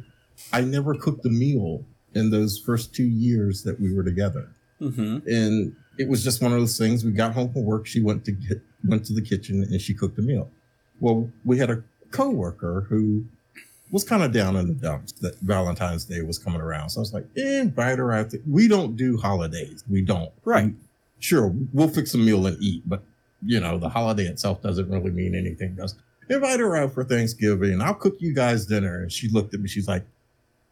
[0.53, 4.49] I never cooked a meal in those first two years that we were together.
[4.79, 7.03] hmm and it was just one of those things.
[7.05, 7.85] We got home from work.
[7.85, 10.49] She went to get, went to the kitchen and she cooked a meal.
[10.99, 13.25] Well, we had a coworker who
[13.91, 16.89] was kind of down in the dumps that Valentine's Day was coming around.
[16.89, 18.29] So I was like, eh, invite her out.
[18.31, 19.83] To, we don't do holidays.
[19.89, 20.31] We don't.
[20.45, 20.73] Right.
[21.19, 23.03] Sure, we'll fix a meal and eat, but
[23.45, 25.75] you know, the holiday itself doesn't really mean anything.
[25.75, 25.95] Does
[26.29, 27.81] invite her out for Thanksgiving.
[27.81, 29.01] I'll cook you guys dinner.
[29.01, 29.67] And she looked at me.
[29.67, 30.05] She's like,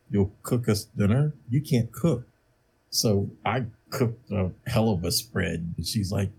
[0.10, 1.34] "You'll cook us dinner?
[1.49, 2.25] You can't cook."
[2.89, 5.73] So I cooked a hell of a spread.
[5.77, 6.29] And she's like,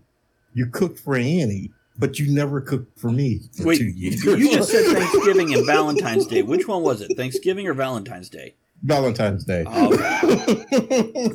[0.53, 4.25] You cooked for Annie, but you never cooked for me for Wait, two years.
[4.25, 6.41] you just said Thanksgiving and Valentine's Day.
[6.41, 7.15] Which one was it?
[7.15, 8.55] Thanksgiving or Valentine's Day?
[8.81, 9.63] Valentine's Day.
[9.67, 9.89] Oh,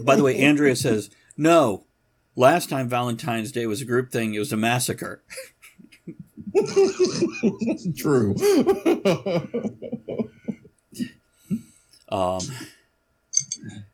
[0.04, 1.84] By the way, Andrea says, no.
[2.34, 5.22] Last time Valentine's Day was a group thing, it was a massacre.
[7.96, 8.34] True.
[12.08, 12.38] Um,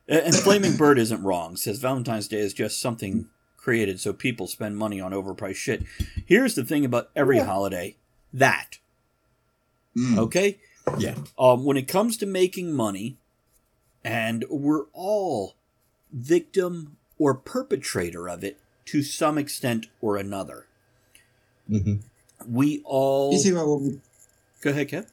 [0.06, 1.56] and Flaming Bird isn't wrong.
[1.56, 3.30] Says Valentine's Day is just something
[3.62, 5.84] created so people spend money on overpriced shit.
[6.26, 7.96] Here's the thing about every holiday
[8.32, 8.78] that,
[9.96, 10.18] Mm.
[10.18, 10.58] okay?
[10.98, 11.14] yeah.
[11.38, 13.16] Um, when it comes to making money,
[14.04, 15.54] and we're all
[16.12, 20.66] victim or perpetrator of it to some extent or another.
[21.68, 21.96] hmm
[22.48, 23.32] We all.
[23.32, 24.00] You think about what we,
[24.60, 25.06] Go ahead, Kev.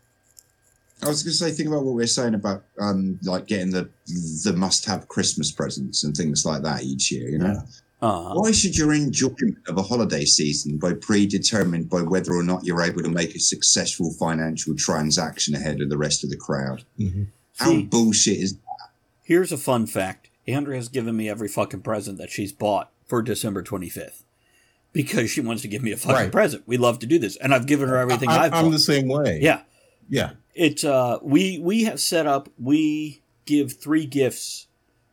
[1.03, 3.69] I was going to say, think about what we are saying about um, like getting
[3.71, 3.89] the
[4.43, 7.29] the must-have Christmas presents and things like that each year.
[7.29, 7.61] You know, Yeah.
[8.01, 12.63] Uh, why should your enjoyment of a holiday season be predetermined by whether or not
[12.63, 16.83] you're able to make a successful financial transaction ahead of the rest of the crowd?
[16.97, 17.23] hmm
[17.57, 18.61] How See- bullshit is that?
[19.23, 20.29] Here's a fun fact.
[20.47, 24.23] Andrea has given me every fucking present that she's bought for December 25th.
[24.91, 26.31] Because she wants to give me a fucking Right.
[26.31, 26.63] present.
[26.65, 27.35] We love to do this.
[27.35, 29.39] And I've given her everything I, I've I'm the same way.
[29.41, 29.61] yeah.
[30.09, 30.31] Yeah.
[30.55, 34.65] It's uh we we have set up we give three gifts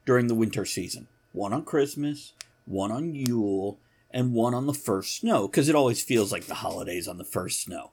[0.06, 1.08] during the winter season.
[1.32, 2.32] One on Christmas,
[2.66, 3.78] one on Yule,
[4.10, 7.24] and one on the first snow because it always feels like the holidays on the
[7.24, 7.92] first snow.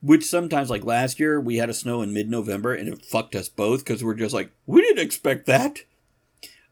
[0.00, 3.48] Which sometimes, like last year, we had a snow in mid-November and it fucked us
[3.48, 5.80] both because we're just like, we didn't expect that.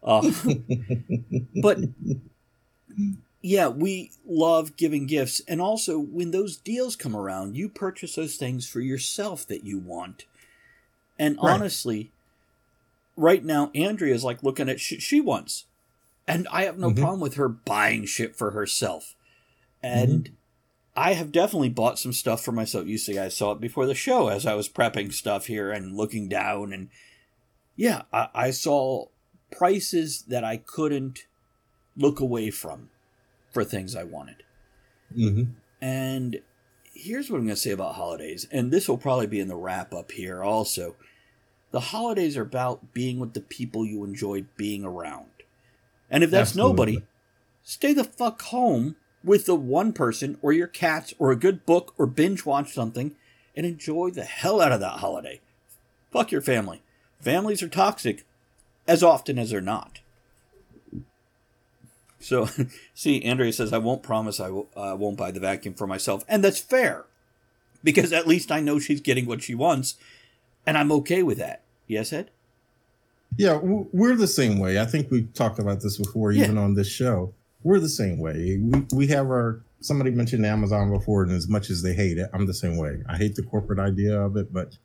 [0.03, 0.33] Uh,
[1.63, 1.79] but
[3.41, 5.41] yeah, we love giving gifts.
[5.47, 9.79] And also, when those deals come around, you purchase those things for yourself that you
[9.79, 10.25] want.
[11.19, 11.53] And Right.
[11.55, 12.11] honestly,
[13.17, 15.67] right now, Andrea is like looking at shit she wants.
[16.35, 16.97] And I have no Mhm.
[17.01, 19.16] problem with her buying shit for herself.
[19.83, 20.31] And
[20.97, 22.87] I have definitely bought some stuff for myself.
[22.87, 25.97] You see, I saw it before the show as I was prepping stuff here and
[25.97, 26.73] looking down.
[26.73, 26.90] And
[27.77, 29.07] yeah, I, I saw
[29.51, 31.27] prices that I couldn't
[31.97, 32.90] look away from
[33.53, 34.43] for things I wanted.
[35.12, 35.45] hmm
[35.81, 36.40] And
[36.93, 39.57] here's what I'm going to say about holidays, and this will probably be in the
[39.57, 40.95] wrap up here also.
[41.71, 45.30] The holidays are about being with the people you enjoy being around.
[46.11, 46.70] And if that's Absolutely.
[46.73, 47.03] nobody,
[47.62, 51.94] stay the fuck home with the one person or your cats or a good book
[51.99, 53.14] or binge watch something
[53.57, 55.40] and enjoy the hell out of that holiday.
[56.11, 56.83] Fuck your family.
[57.20, 58.25] Families are toxic
[58.88, 60.01] as often as they're not.
[62.18, 62.49] So,
[62.94, 66.25] see, Andrea says, I won't promise I w- uh, won't buy the vacuum for myself.
[66.29, 67.05] And that's fair.
[67.83, 69.96] Because at least I know she's getting what she wants.
[70.66, 71.62] And I'm okay with that.
[71.87, 72.31] Yes, Ed?
[73.37, 74.79] Yeah, we're the same way.
[74.81, 76.45] I think we've talked about this before, Yeah.
[76.45, 77.33] even on this show.
[77.62, 78.59] We're the same way.
[78.62, 82.29] We we have our somebody mentioned Amazon before, and as much as they hate it,
[82.35, 83.03] I'm the same way.
[83.09, 84.77] I hate the corporate idea of it, but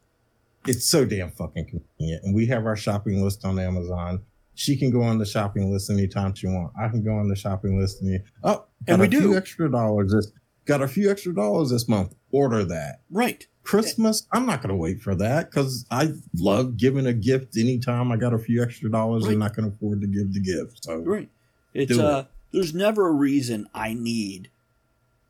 [0.67, 2.23] it's so damn fucking convenient.
[2.23, 4.21] And we have our shopping list on Amazon.
[4.55, 6.73] She can go on the shopping list anytime she wants.
[6.79, 9.35] I can go on the shopping list and oh, And we do.
[9.35, 10.11] extra dollars.
[10.13, 10.31] This
[10.65, 12.15] got a few extra dollars this month.
[12.31, 13.01] Order that.
[13.09, 13.47] Right.
[13.63, 18.11] Christmas, I'm not going to wait for that because I love giving a gift anytime
[18.11, 20.83] I got a few extra dollars and I can afford to give the gift.
[20.85, 21.29] So, Right.
[21.73, 22.05] It's Do it.
[22.05, 24.49] uh there's never a reason I need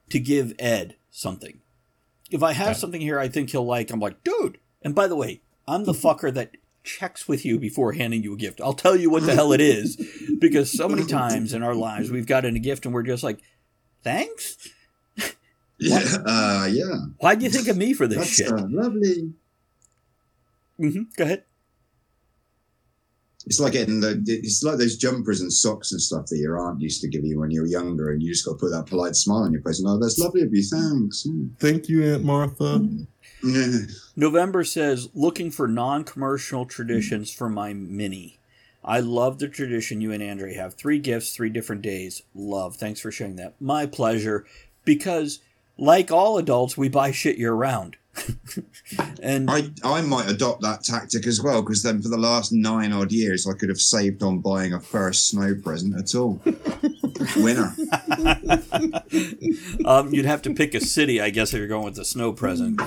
[0.10, 1.62] to give Ed something.
[2.30, 2.74] If I have Yeah.
[2.74, 4.58] something here I think he'll like, I'm like, dude.
[4.82, 6.52] And by the way, I'm the fucker that
[6.84, 8.60] checks with you before handing you a gift.
[8.62, 9.96] I'll tell you what the hell it is
[10.40, 13.40] because so many times in our lives we've gotten a gift and we're just like,
[14.04, 14.70] thanks.
[15.78, 16.96] Yeah, uh, yeah.
[17.20, 18.52] Why'd you think of me for this That's shit?
[18.52, 19.34] uh, lovely.
[20.78, 21.44] hmm Go ahead.
[23.46, 24.24] It's like getting the.
[24.26, 27.40] It's like those jumpers and socks and stuff that your aunt used to give you
[27.40, 29.62] when you were younger, and you just got to put that polite smile on your
[29.62, 29.80] face.
[29.80, 30.64] And oh, that's lovely of you.
[30.64, 31.28] Thanks.
[31.28, 31.52] Mm.
[31.60, 32.88] thank you, Aunt Martha.
[34.16, 38.40] November says, looking for non commercial traditions for my mini.
[38.84, 40.76] I love the tradition you and Andre have.
[40.76, 42.24] Three gifts, three different days.
[42.34, 42.78] Love.
[42.78, 43.60] Thanks for sharing that.
[43.60, 44.46] My pleasure.
[44.86, 45.40] Because,
[45.78, 47.98] like all adults, we buy shit year round.
[49.22, 52.94] and I, I might adopt that tactic as well because then for the last nine
[52.94, 56.42] odd years I could have saved on buying a first snow present at all.
[57.36, 57.76] Winner.
[59.86, 62.32] um, you'd have to pick a city, I guess, if you're going with the snow
[62.32, 62.82] present.
[62.82, 62.86] Uh,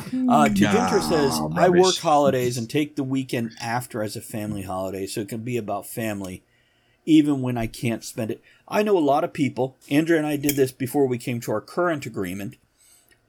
[0.49, 5.07] Tajinter Nah, says, I work holidays and take the weekend after as a family holiday,
[5.07, 6.43] so it can be about family,
[7.05, 8.43] even when I can't spend it.
[8.67, 11.53] I know a lot of people, Andrea and I did this before we came to
[11.53, 12.57] our current agreement,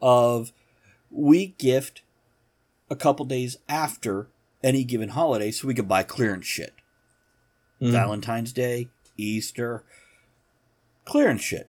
[0.01, 0.51] of
[1.09, 2.01] we gift
[2.89, 4.29] a couple days after
[4.63, 6.73] any given holiday so we could buy clearance shit.
[7.81, 7.91] Mm.
[7.91, 9.83] Valentine's Day, Easter,
[11.05, 11.68] clearance shit.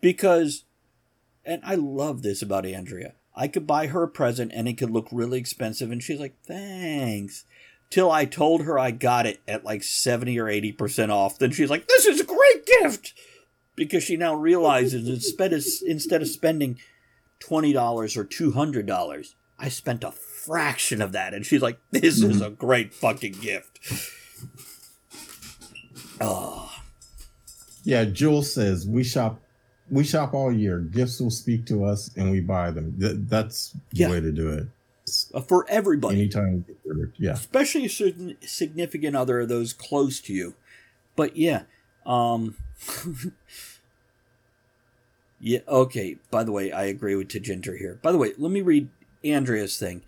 [0.00, 0.64] Because
[1.44, 3.14] and I love this about Andrea.
[3.34, 6.36] I could buy her a present and it could look really expensive and she's like,
[6.44, 7.44] "Thanks."
[7.88, 11.38] Till I told her I got it at like 70 or 80% off.
[11.38, 13.14] Then she's like, "This is a great gift."
[13.76, 16.78] Because she now realizes instead of, instead of spending
[17.40, 22.44] $20 or $200, I spent a fraction of that and she's like, "This is mm-hmm.
[22.44, 23.78] a great fucking gift."
[26.20, 26.70] Oh,
[27.82, 29.40] Yeah, Jules says we shop
[29.90, 30.78] we shop all year.
[30.78, 32.96] Gifts will speak to us and we buy them.
[33.00, 34.10] Th- that's the Yeah.
[34.10, 34.66] way to do it.
[35.48, 36.16] for everybody.
[36.20, 37.32] Anytime we get rid of- yeah.
[37.32, 40.54] especially a certain significant other of those close to you.
[41.16, 41.62] But yeah,
[42.06, 42.56] um,
[45.40, 45.60] yeah.
[45.66, 46.16] Okay.
[46.30, 47.98] By the way, I agree with Tajinter here.
[48.02, 48.88] By the way, let me read
[49.24, 50.02] Andrea's thing.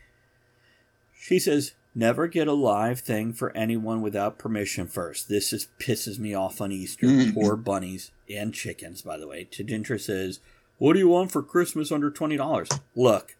[1.19, 5.29] She says, "Never get a live thing for anyone without permission first.
[5.29, 7.07] This is pisses me off on Easter.
[7.35, 10.41] Poor bunnies and chickens." By the way, Tajinter says,
[10.79, 13.37] "What do you want for Christmas under twenty dollars?" Look,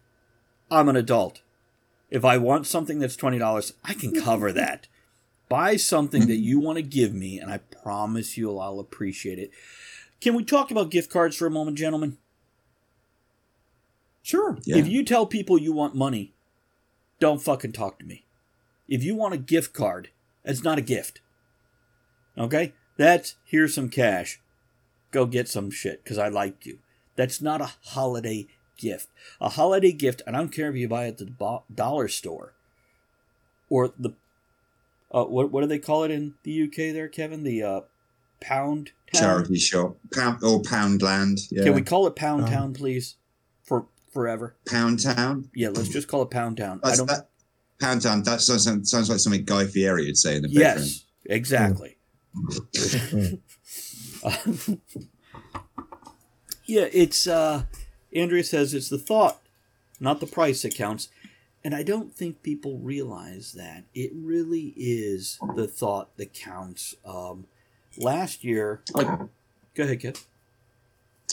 [0.71, 1.41] I'm an adult.
[2.09, 4.87] If I want something that's twenty dollars, I can cover that.
[5.49, 9.51] Buy something that you want to give me, and I promise you I'll appreciate it.
[10.21, 12.17] Can we talk about gift cards for a moment, gentlemen?
[14.23, 14.57] Sure.
[14.63, 14.77] Yeah.
[14.77, 16.33] If you tell people you want money,
[17.19, 18.25] don't fucking talk to me.
[18.87, 20.09] If you want a gift card,
[20.43, 21.19] that's not a gift.
[22.37, 22.73] Okay?
[22.97, 24.41] That's here's some cash.
[25.13, 26.79] Go get some shit because I liked you.
[27.15, 28.47] That's not a holiday
[28.77, 29.07] gift.
[29.39, 32.07] A holiday gift, and I don't care if you buy it at the bo- dollar
[32.07, 32.53] store
[33.69, 34.13] or the
[35.11, 37.43] uh, what what do they call it in the UK there, Kevin?
[37.43, 37.81] The uh,
[38.41, 39.21] pound town?
[39.21, 39.97] Charity shop.
[40.11, 41.39] Pound or Poundland.
[41.51, 41.65] Yeah.
[41.65, 43.15] Can we call it Pound Um, Town, please?
[43.61, 44.55] For forever.
[44.65, 45.49] Pound Town?
[45.53, 46.79] Yeah, let's just call it Pound Town.
[46.83, 47.05] I don't.
[47.05, 47.29] that,
[47.79, 48.23] Pound Town.
[48.23, 50.63] That sounds, sounds like something Guy Fieri would say in the bedroom.
[50.63, 51.97] Yes, exactly.
[56.65, 57.63] Yeah, it's uh
[58.15, 59.41] Andrea says it's the thought,
[59.99, 61.09] not the price that counts.
[61.65, 63.83] And I don't think people realize that.
[63.93, 66.95] It really is the thought that counts.
[67.05, 67.47] Um
[67.97, 69.03] last year I,
[69.75, 70.23] go ahead, Kev.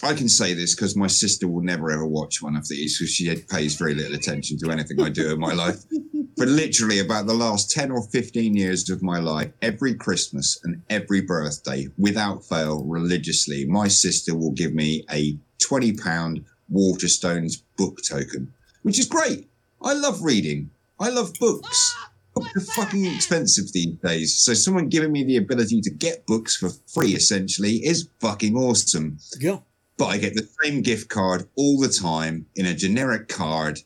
[0.02, 3.14] I can say this because my sister will never ever watch one of these because
[3.14, 5.84] she pays very little attention to anything I do in my life.
[6.36, 10.82] But literally, about the last 10 or 15 years of my life, every Christmas and
[10.88, 18.52] every birthday, without fail, religiously, my sister will give me a £20 Waterstones book token,
[18.82, 19.48] which is great.
[19.82, 21.94] I love reading, I love books.
[21.98, 24.34] Ah, books are fucking expensive these days.
[24.36, 29.18] So, someone giving me the ability to get books for free essentially is fucking awesome
[29.40, 29.62] Go.
[29.98, 33.80] but I get the same gift card all the time in a generic card.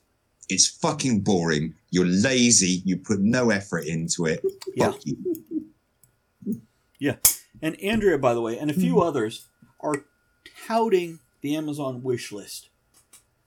[0.49, 1.75] It's fucking boring.
[1.95, 2.83] You're lazy.
[2.85, 4.45] You put no effort into it.
[4.75, 4.91] Yeah.
[4.91, 5.41] Fuck you.
[6.99, 7.17] Yeah.
[7.63, 9.07] And Andrea, by the way, and a few mm-hmm.
[9.07, 9.47] others
[9.79, 10.05] are
[10.67, 12.69] touting the Amazon wish list.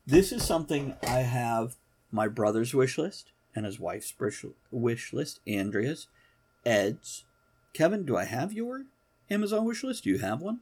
[0.05, 1.75] This is something I have
[2.09, 6.07] my brother's wish list and his wife's wish- wish list, Andrea's,
[6.65, 7.25] Ed's.
[7.73, 8.85] Kevin, do I have your
[9.29, 10.05] Amazon wish list?
[10.05, 10.61] Do you have one?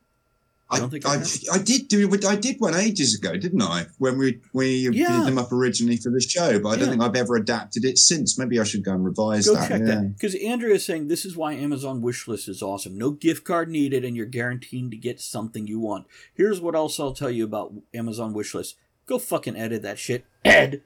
[0.68, 1.24] I I, don't think I I.
[1.54, 3.86] I did do I did one ages ago, didn't I?
[4.00, 5.18] When we we Yeah.
[5.20, 6.90] did them up originally for the show, but I don't Yeah.
[6.92, 8.38] think I've ever adapted it since.
[8.40, 9.70] Maybe I should go and revise Go that.
[9.70, 9.86] check yeah.
[9.86, 10.14] that.
[10.16, 12.98] Because Andrea is saying this is why Amazon wish list is awesome.
[12.98, 16.08] No gift card needed, and you're guaranteed to get something you want.
[16.34, 18.76] Here's what else I'll tell you about Amazon wish list.
[19.06, 20.26] Go fucking edit that shit.
[20.44, 20.82] Ed.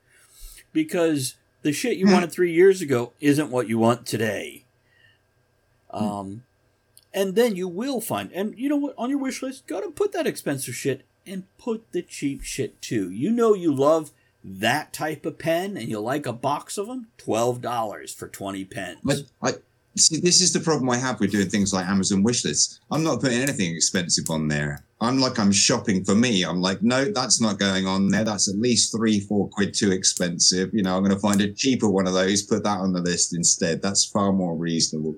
[0.74, 4.66] because the shit you wanted three years ago isn't what you want today.
[5.92, 6.44] Um,
[7.14, 9.90] and then you will find, and you know what, on your wish list, go to
[9.90, 13.12] put that expensive shit and put the cheap shit too.
[13.12, 14.12] You know you love
[14.44, 18.66] that type of pen and you like a box of them, twelve dollars for twenty
[18.66, 19.00] pens.
[19.04, 19.54] But I
[19.98, 22.80] see this is the problem I have with doing things like Amazon wish lists.
[22.90, 24.84] I'm not putting anything expensive on there.
[25.02, 26.44] I'm like I'm shopping for me.
[26.44, 28.24] I'm like, no, that's not going on there.
[28.24, 30.74] That's at least three, four quid too expensive.
[30.74, 33.02] You know, I'm going to find a cheaper one of those, put that on the
[33.02, 33.82] list instead.
[33.82, 35.16] That's far more reasonable.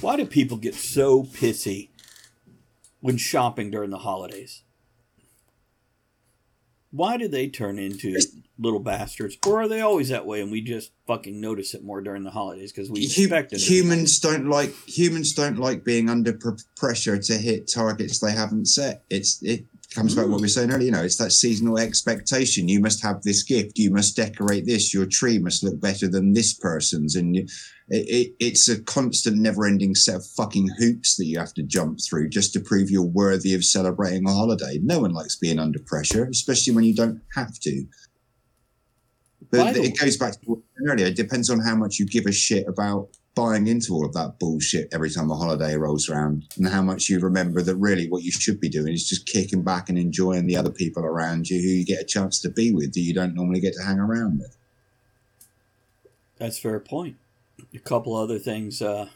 [0.00, 1.88] Why do people get so pissy
[3.00, 4.62] when shopping during the holidays?
[6.90, 8.16] Why do they turn into
[8.58, 9.36] little bastards?
[9.46, 12.30] Or are they always that way and we just fucking notice it more during the
[12.30, 13.60] holidays because we expect it?
[13.60, 18.66] humans don't like humans don't like being under pr- pressure to hit targets they haven't
[18.66, 19.04] set.
[19.10, 20.86] It's it comes back to what we were saying earlier.
[20.86, 22.68] You know, it's that seasonal expectation.
[22.68, 23.78] You must have this gift.
[23.78, 24.94] You must decorate this.
[24.94, 27.46] Your tree must look better than this person's, and you,
[27.90, 32.00] it, it, it's a constant, never-ending set of fucking hoops that you have to jump
[32.00, 34.78] through just to prove you're worthy of celebrating a holiday.
[34.82, 37.86] No one likes being under pressure, especially when you don't have to.
[39.50, 39.84] But Vital.
[39.84, 41.06] it goes back to what I said earlier.
[41.06, 44.38] It depends on how much you give a shit about buying into all of that
[44.40, 48.24] bullshit every time a holiday rolls around, and how much you remember that really what
[48.24, 51.62] you should be doing is just kicking back and enjoying the other people around you
[51.62, 54.00] who you get a chance to be with that you don't normally get to hang
[54.00, 54.56] around with.
[56.36, 57.16] That's a fair point.
[57.74, 58.80] A couple other things.
[58.82, 59.08] Uh...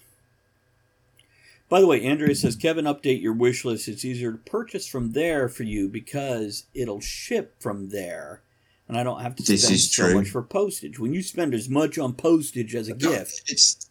[1.69, 3.89] By the way, Andrea says, Kevin, update your wish list.
[3.89, 8.43] It's easier to purchase from there for you because it'll ship from there.
[8.89, 10.99] And I don't have to This spend so much for postage.
[10.99, 13.91] When you spend as much on postage as a gift, It's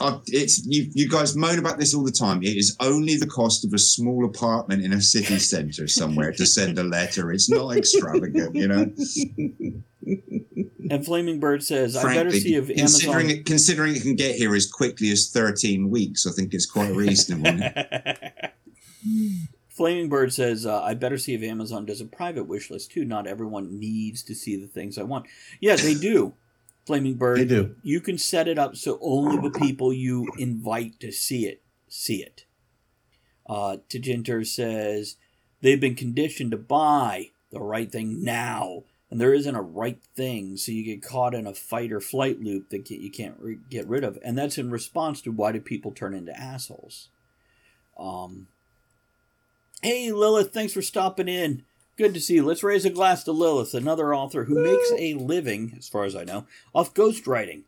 [0.00, 2.42] uh, it's you, you guys moan about this all the time.
[2.42, 6.46] It is only the cost of a small apartment in a city centre somewhere to
[6.46, 7.30] send a letter.
[7.30, 8.90] It's not extravagant, you know.
[10.90, 13.38] and Flaming Bird says, I better see if considering Amazon.
[13.38, 16.94] it, considering it can get here as quickly as thirteen weeks, I think it's quite
[16.94, 17.60] reasonable.
[19.68, 23.04] Flaming Bird says, uh, I better see if Amazon does a private wish list too.
[23.04, 25.26] Not everyone needs to see the things I want.
[25.60, 26.34] Yeah, they do.
[26.86, 27.38] Flaming Bird.
[27.38, 27.76] They do.
[27.82, 32.22] You can set it up so only the people you invite to see it see
[32.22, 32.44] it.
[33.48, 35.16] Uh, Tajinter says,
[35.60, 40.56] they've been conditioned to buy the right thing now, and there isn't a right thing,
[40.56, 43.86] so you get caught in a fight or flight loop that you can't re- get
[43.86, 44.18] rid of.
[44.24, 47.08] And that's in response to why do people turn into assholes?
[47.98, 48.48] Um,
[49.82, 51.64] Hey, Lilith, thanks for stopping in.
[51.96, 52.44] Good to see you.
[52.44, 56.16] Let's raise a glass to Lilith, another author who makes a living, as far as
[56.16, 57.62] I know, off ghostwriting.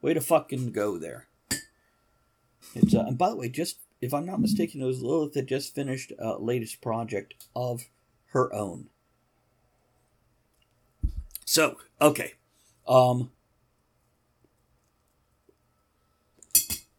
[0.00, 1.26] Way to fucking go there.
[2.74, 5.46] It's uh, and by the way, just if I'm not mistaken, it was Lilith that
[5.46, 7.84] just finished a latest project of
[8.28, 8.88] her own.
[11.44, 12.34] So, okay.
[12.88, 13.30] Um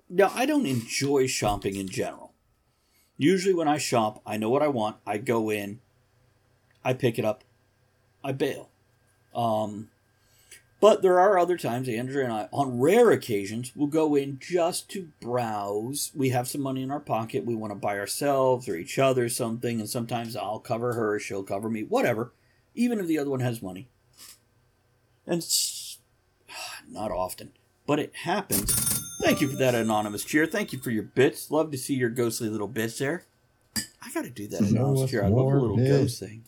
[0.09, 2.33] Now, I don't enjoy shopping in general.
[3.17, 4.97] Usually, when I shop, I know what I want.
[5.05, 5.81] I go in,
[6.87, 7.43] I pick it up,
[8.23, 8.69] I bail.
[9.35, 9.89] Um,
[10.79, 14.87] but there are other times, Andrew and I, on rare occasions, will go in just
[14.91, 16.11] to browse.
[16.15, 17.43] We have some money in our pocket.
[17.43, 21.43] We want to buy ourselves or each other something, and sometimes I'll cover her, she'll
[21.43, 22.31] cover me, whatever.
[22.73, 23.89] Even if the other one has money.
[25.25, 25.45] And
[26.89, 27.51] not often,
[27.85, 28.71] but it happens.
[29.21, 30.45] Thank you for that anonymous cheer.
[30.45, 31.51] Thank you for your bits.
[31.51, 33.25] Love to see your ghostly little bits there.
[33.75, 35.25] I got to do that anonymous us cheer.
[35.25, 35.89] I love the more little bits.
[35.89, 36.45] ghost thing.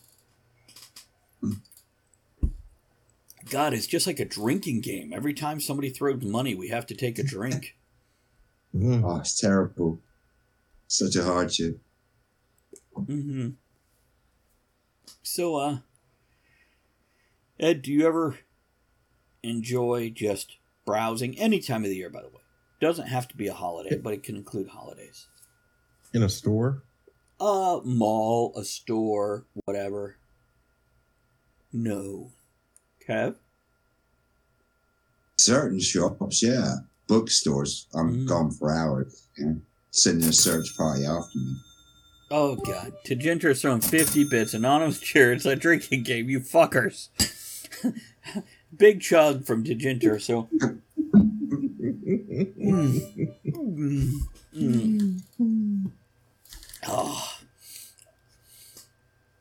[3.50, 5.12] God, it's just like a drinking game.
[5.12, 7.76] Every time somebody throws money, we have to take a drink.
[8.72, 9.02] Mm.
[9.04, 9.98] oh, it's terrible.
[10.86, 11.80] Such a hardship.
[12.94, 13.48] hmm
[15.24, 15.78] So, uh,
[17.58, 18.38] Ed, do you ever
[19.42, 22.10] enjoy just browsing any time of the year?
[22.10, 22.42] By the way,
[22.80, 25.26] doesn't have to be a holiday, but it can include holidays.
[26.14, 26.84] In a store?
[27.40, 30.14] A mall, a store, whatever.
[31.72, 32.30] No.
[33.10, 33.34] Kev?
[35.36, 36.76] Certain shops, yeah.
[37.08, 38.28] Bookstores, I'm Mm.
[38.28, 39.26] gone for hours.
[39.36, 39.54] Yeah.
[39.90, 41.56] Sending a search party after me.
[42.30, 42.92] Oh god.
[43.06, 44.54] To Tajinter's throwing 50 bits.
[44.54, 45.00] Anonymous.
[45.02, 47.08] It's a drinking game, you fuckers.
[48.76, 50.48] Big chug from Tajinter, so.
[50.54, 50.80] Mm.
[54.54, 55.22] Mm.
[55.40, 55.90] Mm.
[56.86, 57.38] Oh.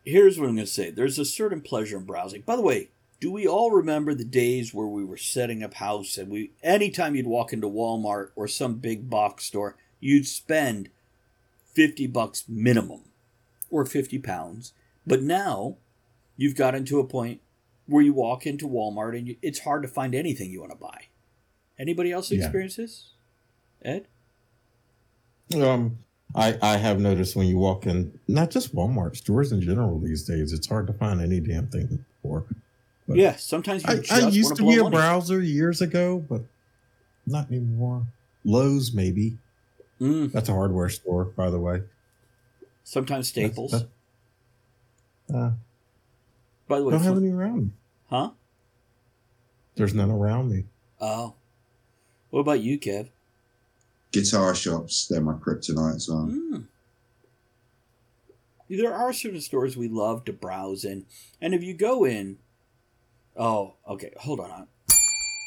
[0.04, 2.42] Here's what I'm going to say there's a certain pleasure in browsing.
[2.42, 2.90] By the way,
[3.20, 7.16] do we all remember the days where we were setting up house and we anytime
[7.16, 10.90] you'd walk into Walmart or some big box store, you'd spend
[11.74, 13.02] 50 bucks minimum
[13.70, 14.74] or 50 pounds
[15.06, 15.78] But now
[16.38, 17.42] you've gotten to a point
[17.88, 20.78] where you walk into Walmart and you, it's hard to find anything you want to
[20.78, 21.06] buy.
[21.78, 22.40] Anybody else Yeah.
[22.44, 23.10] experience this?
[23.82, 24.08] Ed?
[25.56, 25.98] Um,
[26.36, 30.24] I I have noticed when you walk in, not just Walmart stores in general these
[30.24, 32.46] days, it's hard to find any damn thing for.
[33.10, 34.96] But Yeah, sometimes you I, just I used to to blow be a money.
[34.98, 36.44] browser years ago, but
[37.26, 38.06] not anymore.
[38.46, 39.40] Lowe's maybe.
[40.00, 41.82] Mm, That's a hardware store, by the way.
[42.84, 43.72] sometimes That's- Staples.
[43.72, 45.52] that- uh,
[46.68, 47.70] By the way, don't have any around me.
[48.12, 48.32] huh?
[49.76, 50.66] There's none around me.
[51.02, 51.34] Oh.
[52.30, 53.10] What about you, Kev?
[54.12, 56.28] Guitar shops, they're my kryptonite as well.
[56.28, 56.66] Mm.
[58.70, 61.06] There are certain stores we love to browse in,
[61.42, 62.38] and if you go in,
[63.40, 64.68] oh, okay, hold on.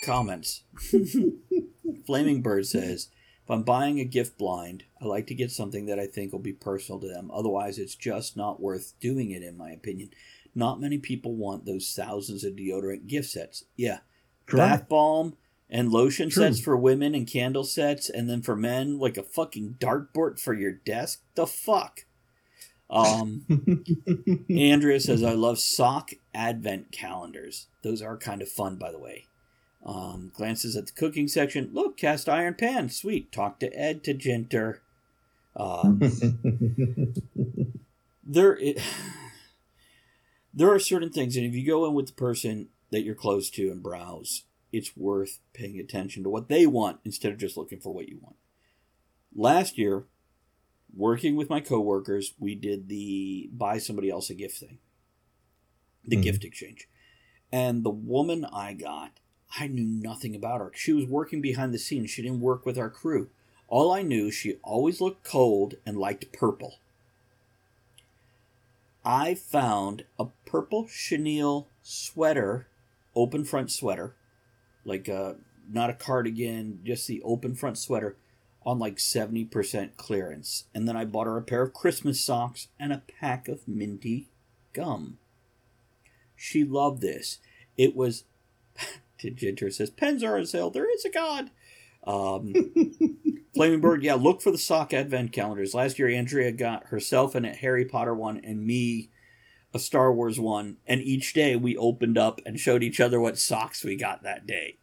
[0.05, 0.65] Comments.
[2.07, 3.09] Flaming Bird says,
[3.45, 6.41] "If I'm buying a gift blind, I like to get something that I think will
[6.41, 7.31] be personal to them.
[7.33, 10.11] Otherwise, it's just not worth doing it, in my opinion.
[10.55, 13.65] Not many people want those thousands of deodorant gift sets.
[13.77, 13.99] Yeah,
[14.51, 15.37] bath bomb
[15.71, 16.43] and lotion True.
[16.45, 20.53] sets for women and candle sets and then for men like a fucking dartboard for
[20.53, 22.05] your desk the fuck
[22.91, 23.47] um
[24.51, 27.67] andrea says i love sock advent calendars.
[27.83, 29.27] Those are kind of fun by the way.
[29.85, 31.71] Um glances at the cooking section.
[31.73, 32.89] Look cast iron pan.
[32.89, 33.33] Sweet.
[33.33, 34.79] Talk to ed Tajinter
[35.55, 36.01] um
[38.25, 38.59] there
[40.55, 43.51] there are certain things and if you go in with the person that you're close
[43.51, 47.79] to and browse it's worth paying attention to what they want instead of just looking
[47.79, 48.37] for what you want.
[49.35, 50.05] Last year
[50.95, 54.79] working with my coworkers we did the buy somebody else a gift thing.
[56.05, 56.23] The Mhm.
[56.23, 56.89] gift exchange.
[57.51, 59.19] And the woman i got
[59.59, 60.73] i knew nothing about her.
[60.75, 62.11] She was working behind the scenes.
[62.11, 63.31] She didn't work with our crew.
[63.69, 66.79] All i knew she always looked cold and liked purple.
[69.05, 72.69] I found a purple chenille sweater,
[73.17, 74.15] open front sweater,
[74.85, 75.35] like uh
[75.69, 78.17] not a cardigan, just the open front sweater
[78.65, 80.65] on like 70% clearance.
[80.75, 84.29] And then I bought her a pair of Christmas socks and a pack of minty
[84.73, 85.19] gum.
[86.37, 87.39] She loved this.
[87.77, 88.25] It was
[89.19, 90.71] Ginger says pens are on sale.
[90.71, 91.51] There is a god.
[92.05, 92.55] Um,
[93.55, 95.75] Flaming Bird, yeah, look for the sock advent calendars.
[95.75, 99.11] Last year, Andrea got herself an a Harry Potter one and me
[99.75, 103.39] a Star Wars one, and each day we opened up and showed each other what
[103.39, 104.77] socks we got that day.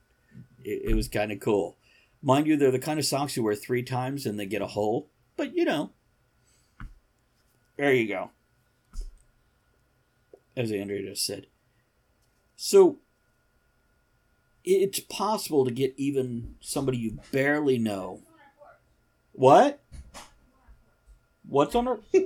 [0.63, 1.75] It, it was kind of cool.
[2.21, 4.67] Mind you, they're the kind of socks you wear three times and they get a
[4.67, 5.91] hole, but you know.
[7.77, 8.31] There you go.
[10.57, 11.47] As Andrea just said.
[12.57, 12.97] So,
[14.65, 18.21] it's possible to get even somebody you barely know.
[19.31, 19.79] What?
[21.47, 21.99] What's on our?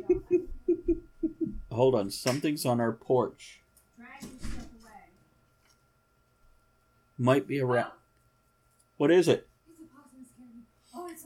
[1.71, 3.59] Hold on, something's on our porch.
[7.17, 7.93] Might be a rat.
[8.97, 9.47] What is it?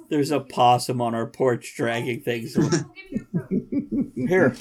[0.10, 2.55] There's a possum on our porch dragging things.
[4.16, 4.55] Here,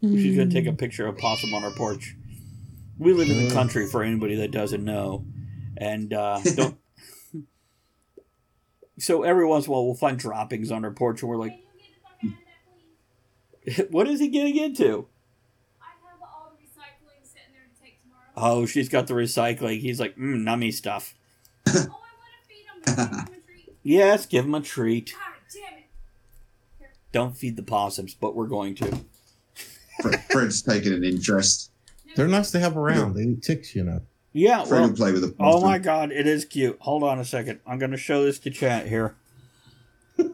[0.00, 2.16] she's gonna take a picture of a possum on our porch.
[2.98, 5.24] We live in the country, for anybody that doesn't know,
[5.76, 6.76] and uh, don't.
[8.98, 11.58] so every once in a while, we'll find droppings on our porch, and we're like,
[13.90, 15.08] "What is he getting into?"
[18.36, 19.80] Oh, she's got the recycling.
[19.80, 21.14] He's like, mm, nummy stuff.
[23.82, 25.14] Yes, give him a treat.
[27.12, 29.00] Don't feed the possums, but we're going to.
[30.30, 31.70] Fred's taking an interest.
[32.14, 33.14] They're nice to have around.
[33.14, 34.02] They eat ticks, you know.
[34.32, 36.76] Yeah, Fred well, will play with the oh my god, it is cute.
[36.80, 37.60] Hold on a second.
[37.66, 39.16] I'm going to show this to chat here.
[40.16, 40.28] Got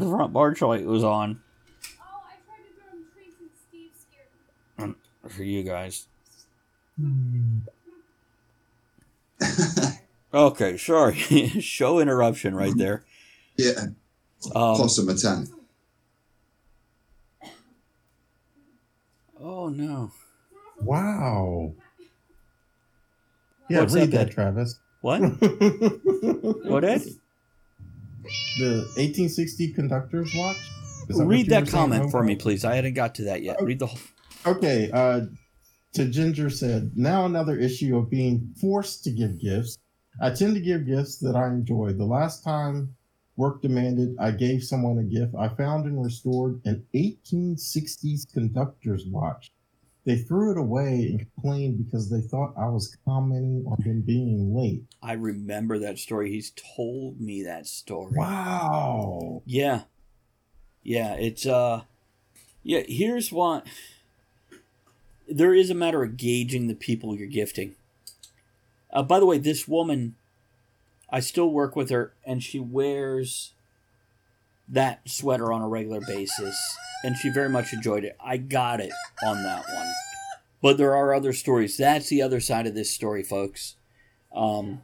[0.00, 1.40] the front porch light was on
[2.00, 5.28] Oh, I tried to grow trees, and Steve scared me.
[5.30, 6.08] for you guys.
[10.34, 11.14] Okay, sorry.
[11.60, 13.04] Show interruption right there.
[13.56, 13.86] Yeah,
[14.54, 15.46] Um, possum attack.
[19.40, 20.12] oh no.
[20.82, 21.72] Wow.
[23.70, 24.78] Yeah, What's read up, that, Travis.
[25.00, 25.20] What?
[26.66, 27.02] What Ed?
[28.58, 30.56] The 1860 conductor's watch.
[31.08, 32.64] Is Read that were saying, comment for me, please.
[32.64, 33.62] I hadn't got to that yet.
[33.62, 33.98] Read the whole.
[34.44, 34.90] Okay.
[34.92, 35.20] Uh,
[35.96, 39.78] Tajinter said, now another issue of being forced to give gifts.
[40.20, 41.92] I tend to give gifts that I enjoy.
[41.92, 42.94] The last time
[43.36, 49.50] work demanded I gave someone a gift, I found and restored an 1860s conductor's watch
[50.06, 54.54] they threw it away and complained because they thought I was commenting on them being
[54.56, 54.84] late.
[55.02, 56.30] I remember that story.
[56.30, 58.12] He's told me that story.
[58.16, 59.42] Wow.
[59.44, 59.82] Yeah.
[60.84, 61.82] Yeah, it's uh
[62.62, 63.66] yeah, here's what
[65.28, 67.74] there is a matter of gauging the people you're gifting.
[68.92, 70.14] Uh, by the way, this woman
[71.08, 73.52] I still work with her and she wears
[74.68, 76.60] that sweater on a regular basis
[77.04, 78.16] and she very much enjoyed it.
[78.24, 78.92] I got it
[79.24, 79.86] on that one.
[80.60, 81.76] But there are other stories.
[81.76, 83.76] That's the other side of this story, folks.
[84.34, 84.82] Um,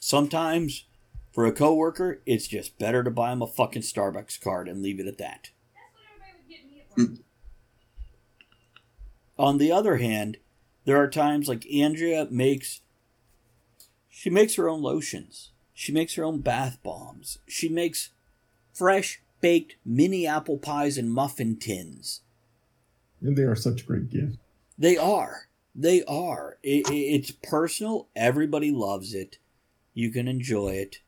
[0.00, 0.86] sometimes
[1.32, 4.98] for a coworker, it's just better to buy him a fucking Starbucks card and leave
[4.98, 5.50] it at that.
[9.38, 10.38] On the other hand,
[10.84, 12.80] there are times like Andrea makes
[14.08, 15.50] she makes her own lotions.
[15.74, 17.38] She makes her own bath bombs.
[17.48, 18.10] She makes
[18.72, 22.20] fresh baked mini apple pies and muffin tins.
[23.20, 24.38] And they are such great gifts.
[24.78, 25.48] They are.
[25.74, 26.58] They are.
[26.62, 28.08] It, it, it's personal.
[28.14, 29.38] Everybody loves it.
[29.94, 31.00] You can enjoy it.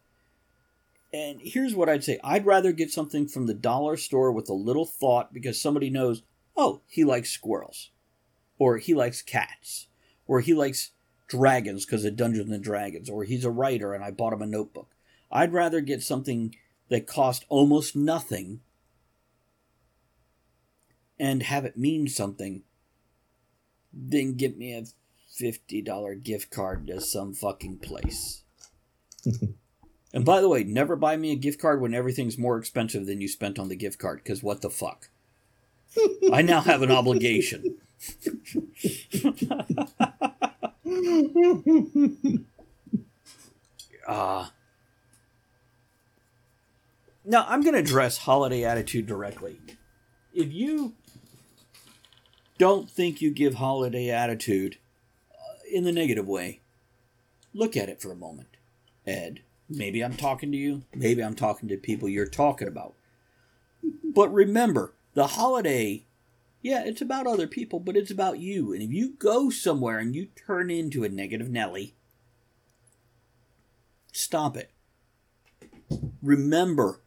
[1.12, 4.54] And here's what I'd say I'd rather get something from the dollar store with a
[4.54, 6.22] little thought because somebody knows,
[6.56, 7.90] oh, he likes squirrels,
[8.58, 9.86] or he likes cats,
[10.26, 10.90] or he likes
[11.28, 14.46] dragons because of Dungeons and Dragons, or he's a writer and I bought him a
[14.46, 14.90] notebook.
[15.30, 16.54] I'd rather get something
[16.88, 18.60] that cost almost nothing
[21.18, 22.62] and have it mean something
[23.92, 24.84] than get me a
[25.32, 28.42] $50 gift card to some fucking place.
[30.12, 33.20] and by the way, never buy me a gift card when everything's more expensive than
[33.20, 35.08] you spent on the gift card, because what the fuck?
[36.32, 37.78] I now have an obligation.
[44.06, 44.46] Uh,
[47.24, 49.58] now, I'm going to address holiday attitude directly.
[50.32, 50.94] If you
[52.56, 54.78] don't think you give holiday attitude
[55.32, 56.60] uh, in the negative way,
[57.52, 58.48] look at it for a moment.
[59.06, 62.94] Ed, maybe I'm talking to you, maybe I'm talking to people you're talking about.
[64.04, 66.05] But remember, the holiday,
[66.66, 68.72] yeah, it's about other people, but it's about you.
[68.72, 71.94] And if you go somewhere and you turn into a negative Nelly,
[74.10, 74.72] stop it.
[76.20, 77.02] Remember,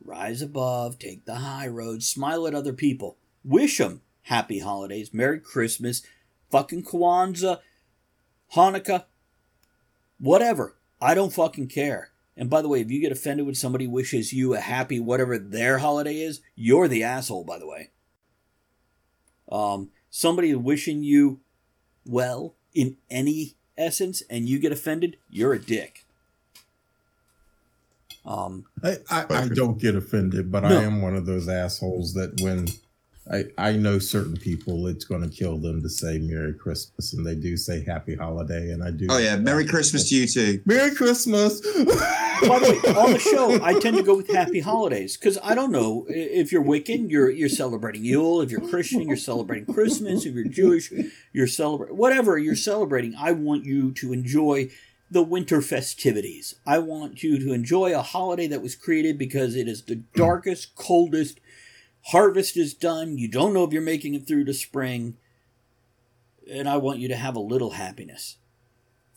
[0.00, 5.40] rise above, take the high road, smile at other people, wish them happy holidays, Merry
[5.40, 6.02] Christmas,
[6.48, 7.58] fucking Kwanzaa,
[8.54, 9.06] Hanukkah,
[10.20, 10.76] whatever.
[11.00, 12.12] I don't fucking care.
[12.36, 15.36] And by the way, if you get offended when somebody wishes you a happy whatever
[15.36, 17.90] their holiday is, you're the asshole, by the way.
[19.50, 21.40] Um, somebody wishing you
[22.04, 26.04] well in any essence and you get offended, you're a dick.
[28.24, 30.68] Um, I, I, I don't get offended, but no.
[30.68, 32.66] I am one of those assholes that when
[33.30, 37.26] I, I know certain people it's going to kill them to say Merry Christmas, and
[37.26, 39.08] they do say Happy Holiday, and I do.
[39.10, 40.62] Oh yeah, Merry Christmas to you too.
[40.64, 41.60] Merry Christmas.
[41.60, 45.54] By the way, on the show, I tend to go with Happy Holidays because I
[45.54, 48.42] don't know if you're Wiccan, you're you're celebrating Yule.
[48.42, 50.24] If you're Christian, you're celebrating Christmas.
[50.24, 50.92] If you're Jewish,
[51.32, 53.14] you're celebrating whatever you're celebrating.
[53.18, 54.70] I want you to enjoy
[55.10, 56.54] the winter festivities.
[56.66, 60.74] I want you to enjoy a holiday that was created because it is the darkest,
[60.74, 61.40] coldest
[62.06, 63.18] harvest is done.
[63.18, 65.16] You don't know if you're making it through to spring.
[66.50, 68.36] And I want you to have a little happiness.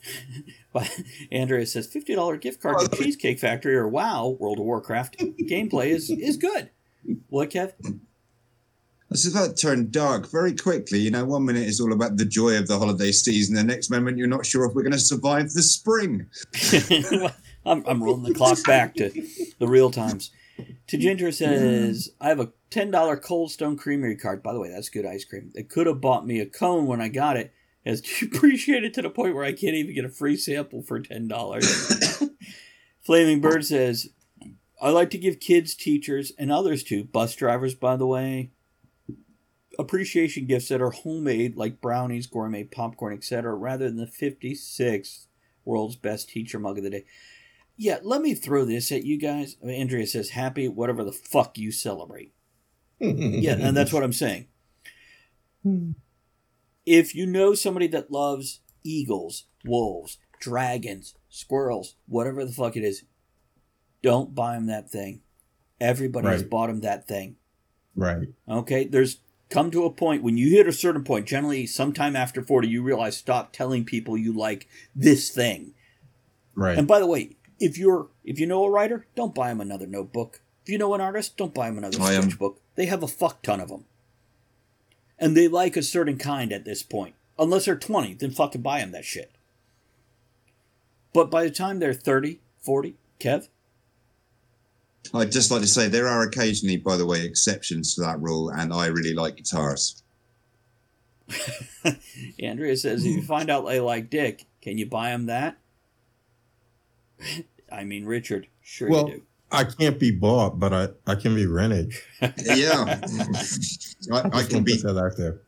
[0.73, 0.89] but
[1.31, 5.87] Andrea says $50 gift card to oh, Cheesecake Factory or WoW, World of Warcraft gameplay
[5.87, 6.69] is, is good.
[7.27, 7.73] What, Kev?
[9.09, 10.99] This is about to turn dark very quickly.
[10.99, 13.55] You know, one minute is all about the joy of the holiday season.
[13.55, 16.27] The next moment, you're not sure if we're going to survive the spring.
[17.65, 19.09] I'm, I'm rolling the clock back to
[19.59, 20.31] the real times.
[20.87, 24.43] Tajinter says, I have a $10 Cold Stone Creamery card.
[24.43, 25.51] By the way, that's good ice cream.
[25.53, 27.53] They could have bought me a cone when I got it,
[27.85, 32.29] as depreciated to the point where I can't even get a free sample for $10.
[33.01, 34.09] Flaming Bird says,
[34.81, 38.51] I like to give kids, teachers, and others too, bus drivers, by the way,
[39.77, 45.25] appreciation gifts that are homemade, like brownies, gourmet popcorn, etc., rather than the 56th
[45.65, 47.05] world's best teacher mug of the day.
[47.77, 49.55] Yeah, let me throw this at you guys.
[49.63, 52.33] Andrea says, happy, whatever the fuck you celebrate.
[52.99, 54.47] Yeah, and that's what I'm saying.
[56.85, 63.03] If you know somebody that loves eagles, wolves, dragons, squirrels, whatever the fuck it is,
[64.01, 65.21] don't buy them that thing.
[65.79, 66.33] Everybody right.
[66.33, 67.35] has bought them that thing.
[67.95, 68.29] Right.
[68.47, 68.85] Okay.
[68.85, 69.19] There's
[69.49, 72.83] come to a point when you hit a certain point, generally sometime after 40, you
[72.83, 75.73] realize stop telling people you like this thing.
[76.55, 76.77] Right.
[76.77, 79.87] And by the way, if you're if you know a writer, don't buy them another
[79.87, 80.41] notebook.
[80.69, 82.61] If you know an artist, don't buy them another sketchbook.
[82.75, 83.85] They have a fuck ton of them.
[85.17, 87.15] and they like a certain kind at this point.
[87.39, 89.31] Unless they're 20, then fucking buy them that shit.
[91.11, 93.47] But by the time they're 30, 40, Kev,
[95.11, 98.49] I'd just like to say there are occasionally, by the way, exceptions to that rule,
[98.49, 100.03] and I really like guitars.
[102.39, 103.25] Andrea says, if you hmm.
[103.25, 105.57] find out they like dick, can you buy them that?
[107.71, 109.23] I mean, Richard, sure Well, you do.
[109.51, 111.93] I can't be bought, but I, I can be rented.
[112.21, 112.99] Yeah,
[114.11, 115.39] I, I can be put that out there.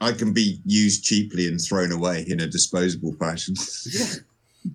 [0.00, 3.54] I can be used cheaply and thrown away in a disposable fashion.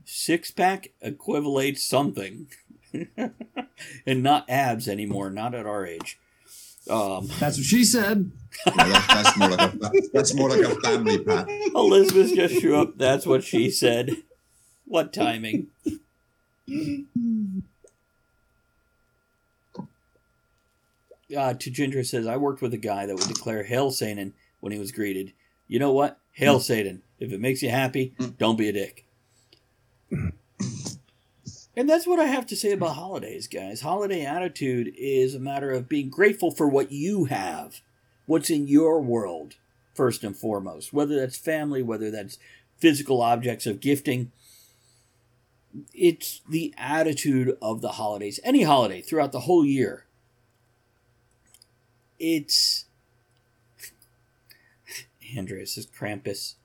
[0.05, 2.47] Six pack equivalates something.
[4.05, 6.19] and not abs anymore, not at our age.
[6.89, 8.31] Um, That's what she said.
[8.65, 11.47] Yeah, that- that's more like a that's more like a family pat.
[11.75, 12.97] Elizabeth just threw up.
[12.97, 14.11] That's what she said.
[14.85, 15.67] What timing?
[21.31, 24.79] Uh, Tajinter says, I worked with a guy that would declare Hail Satan when he
[24.79, 25.33] was greeted.
[25.67, 26.19] You know what?
[26.31, 27.03] Hail Satan.
[27.19, 29.05] If it makes you happy, don't be a dick.
[31.79, 33.81] And that's what I have to say about holidays, guys.
[33.81, 37.81] Holiday attitude is a matter of being grateful for what you have,
[38.25, 39.55] what's in your world,
[39.93, 40.91] first and foremost.
[40.91, 42.37] Whether that's family, whether that's
[42.79, 44.31] physical objects of gifting.
[45.93, 50.05] It's the attitude of the holidays, any holiday throughout the whole year.
[52.19, 52.85] It's.
[55.37, 56.55] Andreas says Krampus,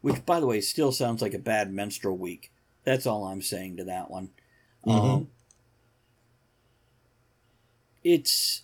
[0.00, 2.50] which, by the way, still sounds like a bad menstrual week.
[2.84, 4.30] That's all I'm saying to that one.
[4.84, 5.28] Um,
[8.02, 8.62] it's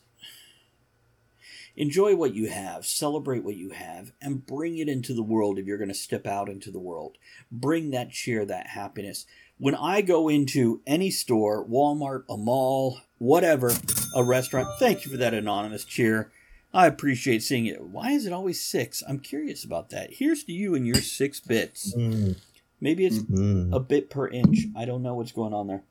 [1.77, 5.67] enjoy what you have, celebrate what you have, and bring it into the world if
[5.67, 7.19] you're going to step out into the world.
[7.51, 9.27] Bring that cheer, that happiness.
[9.59, 13.73] When I go into any store, Walmart, a mall, whatever,
[14.15, 16.31] a restaurant, thank you for that anonymous cheer.
[16.75, 17.81] I appreciate seeing it.
[17.83, 19.03] Why is it always six?
[19.09, 20.15] I'm curious about that.
[20.15, 21.95] Here's to you and your six bits.
[21.97, 22.37] Mm,
[22.81, 24.67] Maybe it's mm, a bit per inch.
[24.77, 25.83] I don't know what's going on there.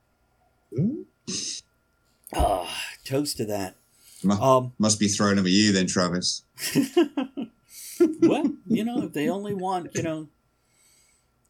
[0.78, 1.06] mm.
[2.36, 3.76] Ah, toast to that.
[4.24, 6.44] Mu- Um, Must be thrown over you then, Travis.
[8.22, 10.28] well, you know, if they only want, you know,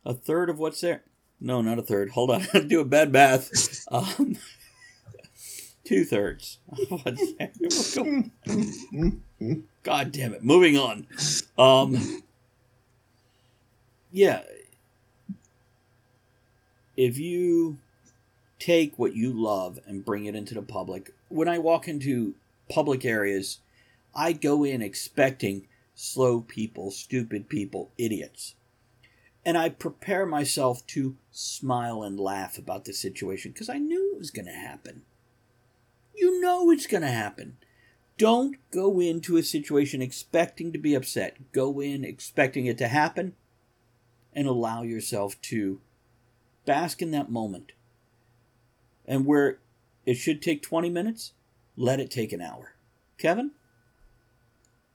[0.05, 1.03] a third of what's there.
[1.39, 2.11] No, not a third.
[2.11, 2.45] Hold on.
[2.67, 3.85] Do a bad math.
[3.91, 4.37] Um,
[5.93, 6.57] two thirds.
[6.89, 7.51] What's there?
[7.61, 10.43] We're going- God damn it.
[10.43, 11.05] Moving on.
[11.57, 12.23] Um,
[14.11, 14.41] yeah.
[16.95, 17.77] If you
[18.59, 22.35] take what you love and bring it into the public, when I walk into
[22.69, 23.59] public areas,
[24.15, 28.55] I go in expecting slow people, stupid people, idiots.
[29.45, 34.19] And I prepare myself to smile and laugh about the situation because I knew it
[34.19, 35.01] was going to happen.
[36.23, 37.57] You know it's going to happen.
[38.17, 41.51] Don't go into a situation expecting to be upset.
[41.51, 43.33] Go in expecting it to happen
[44.31, 45.81] and allow yourself to
[46.65, 47.73] bask in that moment.
[49.05, 49.59] And where
[50.05, 51.33] it should take 20 minutes,
[51.75, 52.75] let it take an hour.
[53.17, 53.51] Kevin?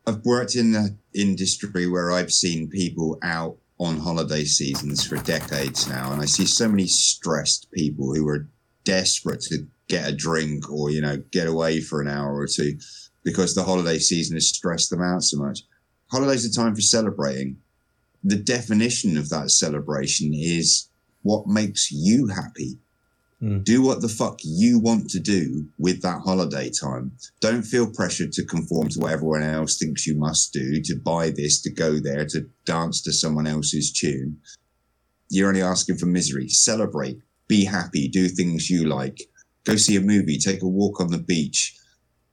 [0.06, 5.86] I've worked in the industry where I've seen people out on holiday seasons for decades
[5.90, 8.48] now, and I see so many stressed people who are
[8.84, 12.78] desperate to get a drink or you know get away for an hour or two
[13.24, 15.60] because the holiday season has stressed them out so much.
[16.10, 17.58] Holidays are time for celebrating.
[18.24, 20.88] The definition of that celebration is
[21.22, 22.78] what makes you happy.
[23.42, 23.62] Mm.
[23.62, 27.12] Do what the fuck you want to do with that holiday time.
[27.40, 31.30] Don't feel pressured to conform to what everyone else thinks you must do, to buy
[31.30, 34.38] this, to go there, to dance to someone else's tune.
[35.30, 36.48] You're only asking for misery.
[36.48, 39.20] Celebrate, be happy, do things you like.
[39.68, 41.76] Go see a movie, take a walk on the beach,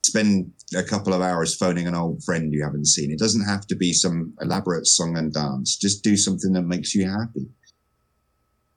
[0.06, 3.12] spend a couple of hours phoning an old friend you haven't seen.
[3.12, 5.76] It doesn't have to be some elaborate song and dance.
[5.76, 7.50] Just do something that makes you happy.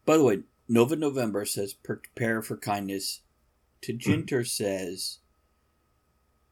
[0.04, 3.20] By the way, Nova November says prepare for kindness.
[3.80, 5.18] Tajinter says,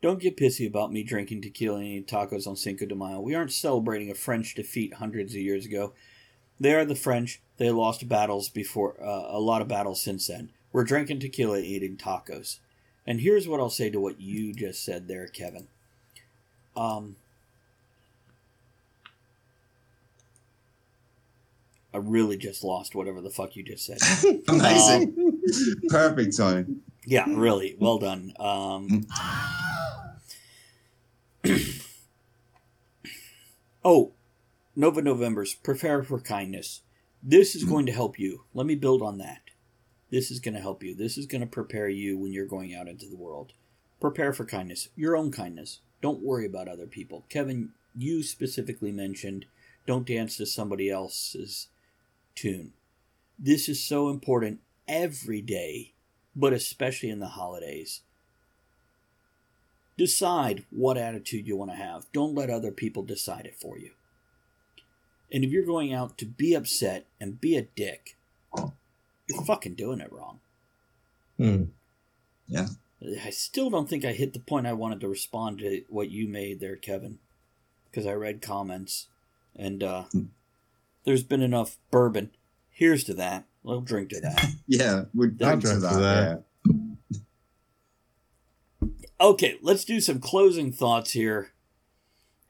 [0.01, 3.21] don't get pissy about me drinking tequila and eating tacos on Cinco de Mayo.
[3.21, 5.93] We aren't celebrating a French defeat hundreds of years ago.
[6.61, 7.43] They are the French.
[7.57, 10.53] They lost battles before, uh, a lot of battles since then.
[10.77, 12.59] We're drinking tequila, eating tacos.
[13.07, 15.69] And here's what I'll say to what you just said there, Kevin.
[16.77, 17.17] Um,
[21.95, 23.97] I really just lost whatever the fuck you just said.
[24.49, 25.41] Amazing.
[25.89, 26.83] Perfect time.
[27.07, 27.75] Yeah, really.
[27.81, 28.35] Well done.
[28.39, 29.07] Um,
[33.83, 34.13] oh,
[34.77, 36.83] Nova November's Prepare for Kindness.
[37.23, 38.45] This is going to help you.
[38.53, 39.41] Let me build on that.
[40.11, 40.95] This is going to help you.
[40.95, 43.53] This is going to prepare you when you're going out into the world.
[44.01, 45.81] Prepare for kindness, your own kindness.
[46.03, 47.25] Don't worry about other people.
[47.29, 49.47] Kevin, you specifically mentioned
[49.87, 51.69] don't dance to somebody else's
[52.35, 52.73] tune.
[53.39, 55.93] This is so important every day,
[56.35, 58.03] but especially in the holidays.
[59.97, 62.07] Decide what attitude you want to have.
[62.13, 63.93] Don't let other people decide it for you.
[65.33, 68.17] And if you're going out to be upset and be a dick,
[69.29, 70.41] you're fucking doing it wrong.
[71.39, 71.65] Hmm.
[72.47, 72.67] Yeah.
[73.25, 76.27] I still don't think I hit the point I wanted to respond to what you
[76.27, 77.19] made there, Kevin,
[77.91, 79.09] because I read comments
[79.55, 80.05] and uh,
[81.05, 82.31] there's been enough bourbon.
[82.71, 83.45] Here's to that.
[83.63, 84.47] We'll drink to that.
[84.69, 85.93] Yeah, we'll I'll drink to that.
[85.93, 86.43] to that.
[86.67, 87.19] Yeah.
[89.21, 91.53] Okay, let's do some closing thoughts here.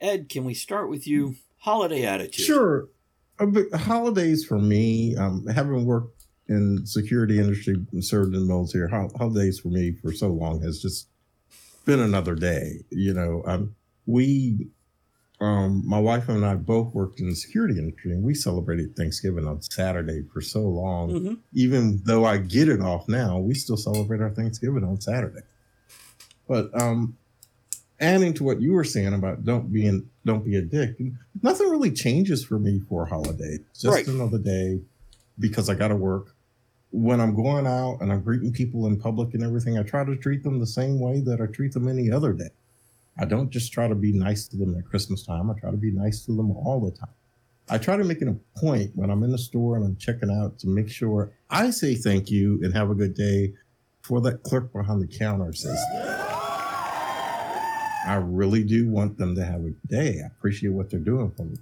[0.00, 1.36] Ed, can we start with you?
[1.60, 2.44] Holiday attitude.
[2.44, 2.88] Sure.
[3.38, 6.15] But holidays for me, um, having worked
[6.48, 10.62] in security industry and served in the military, hol- holidays for me for so long
[10.62, 11.08] has just
[11.84, 12.84] been another day.
[12.90, 13.74] You know, um,
[14.06, 14.68] we,
[15.40, 19.46] um, my wife and I both worked in the security industry, and we celebrated Thanksgiving
[19.46, 21.10] on Saturday for so long.
[21.10, 25.40] hmm Even though I get it off now, we still celebrate our Thanksgiving on Saturday.
[26.48, 27.16] But um,
[27.98, 30.96] adding to what you were saying about don't be don't be a dick,
[31.42, 33.58] nothing really changes for me for a holiday.
[33.74, 34.06] Just Right.
[34.06, 34.80] another day
[35.38, 36.35] because I got to work.
[36.96, 40.16] When I'm going out and I'm greeting people in public and everything, I try to
[40.16, 42.48] treat them the same way that I treat them any other day.
[43.18, 45.50] I don't just try to be nice to them at Christmas time.
[45.50, 47.10] I try to be nice to them all the time.
[47.68, 50.30] I try to make it a point when I'm in the store and I'm checking
[50.30, 53.52] out to make sure I say thank you and have a good day
[54.00, 55.78] before that clerk behind the counter says
[58.06, 60.22] I really do want them to have a day.
[60.22, 61.58] I appreciate what they're doing for me.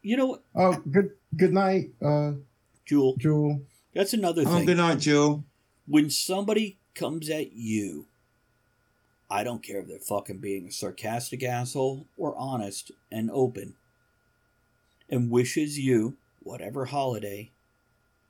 [0.00, 2.32] You know what, Oh, good good night, uh,
[2.86, 3.16] Jewel?
[3.18, 3.62] Jewel.
[3.94, 4.66] That's another Oh, thing.
[4.66, 5.44] good night, Jill.
[5.86, 8.06] when somebody comes at you,
[9.30, 13.74] I don't care if they're fucking being a sarcastic asshole or honest and open,
[15.10, 17.50] and wishes you whatever holiday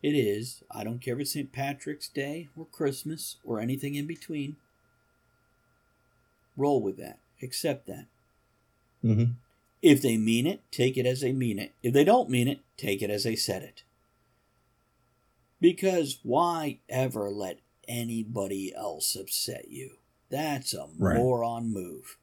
[0.02, 0.62] it is.
[0.70, 1.52] I don't care if it's St.
[1.52, 4.56] Patrick's Day or Christmas or anything in between.
[6.56, 7.18] Roll with that.
[7.42, 8.06] Accept that.
[9.04, 9.32] Mm-hmm.
[9.82, 11.72] If they mean it, take it as they mean it.
[11.82, 13.82] If they don't mean it, take it as they said it.
[15.60, 19.96] Because why ever let anybody else upset you?
[20.28, 21.16] That's a Right.
[21.16, 22.18] moron move.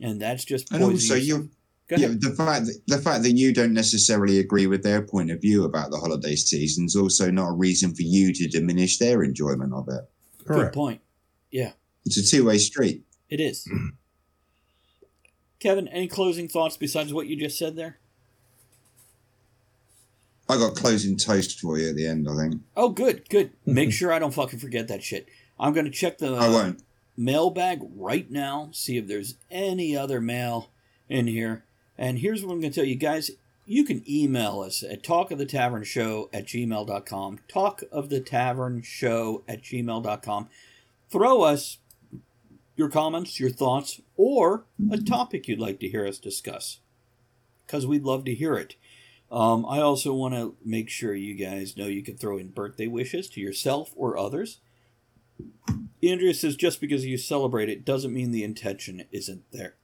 [0.00, 1.42] And that's just And poison also, yourself.
[1.42, 1.50] you
[1.88, 5.32] Go yeah, the fact that the fact that you don't necessarily agree with their point
[5.32, 8.98] of view about the holiday season is also not a reason for you to diminish
[8.98, 10.08] their enjoyment of it.
[10.38, 10.74] Good Correct.
[10.74, 11.00] point.
[11.50, 11.72] Yeah,
[12.06, 13.04] It's a two way street.
[13.28, 13.68] it is.
[15.58, 17.98] Kevin, any closing thoughts besides what you just said there?
[20.50, 22.28] I got closing toast for you at the end.
[22.28, 23.52] I think Oh, good, good.
[23.66, 25.28] Make sure I don't fucking forget that shit.
[25.58, 26.78] I'm going to check the I won't.
[26.78, 26.82] Uh,
[27.16, 30.70] mailbag right now, see if there's any other mail
[31.08, 31.64] in here.
[31.98, 33.30] And here's what I'm going to tell you guys.
[33.66, 37.38] You can email us at talkofthetavernshow at gmail.com.
[37.48, 40.48] Talkofthetavernshow at gmail.com.
[41.10, 41.78] Throw us
[42.76, 46.80] your comments, your thoughts, or a topic you'd like to hear us discuss.
[47.66, 48.74] Because we'd love to hear it.
[49.30, 52.88] Um, I also want to make sure you guys know you can throw in birthday
[52.88, 54.58] wishes to yourself or others.
[56.02, 59.76] Andrea says just because you celebrate it doesn't mean the intention isn't there.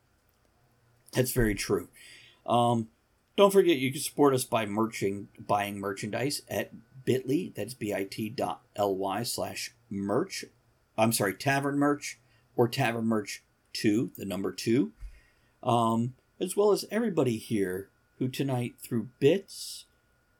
[1.12, 1.88] That's very true.
[2.44, 2.88] Um,
[3.36, 6.72] don't forget you can support us by merching, buying merchandise at
[7.04, 10.44] bit.ly, that's bit.ly slash merch.
[10.98, 12.18] I'm sorry, tavern merch
[12.56, 13.44] or tavern merch
[13.74, 14.90] 2, the number 2.
[15.62, 19.84] Um, as well as everybody here who tonight through bits,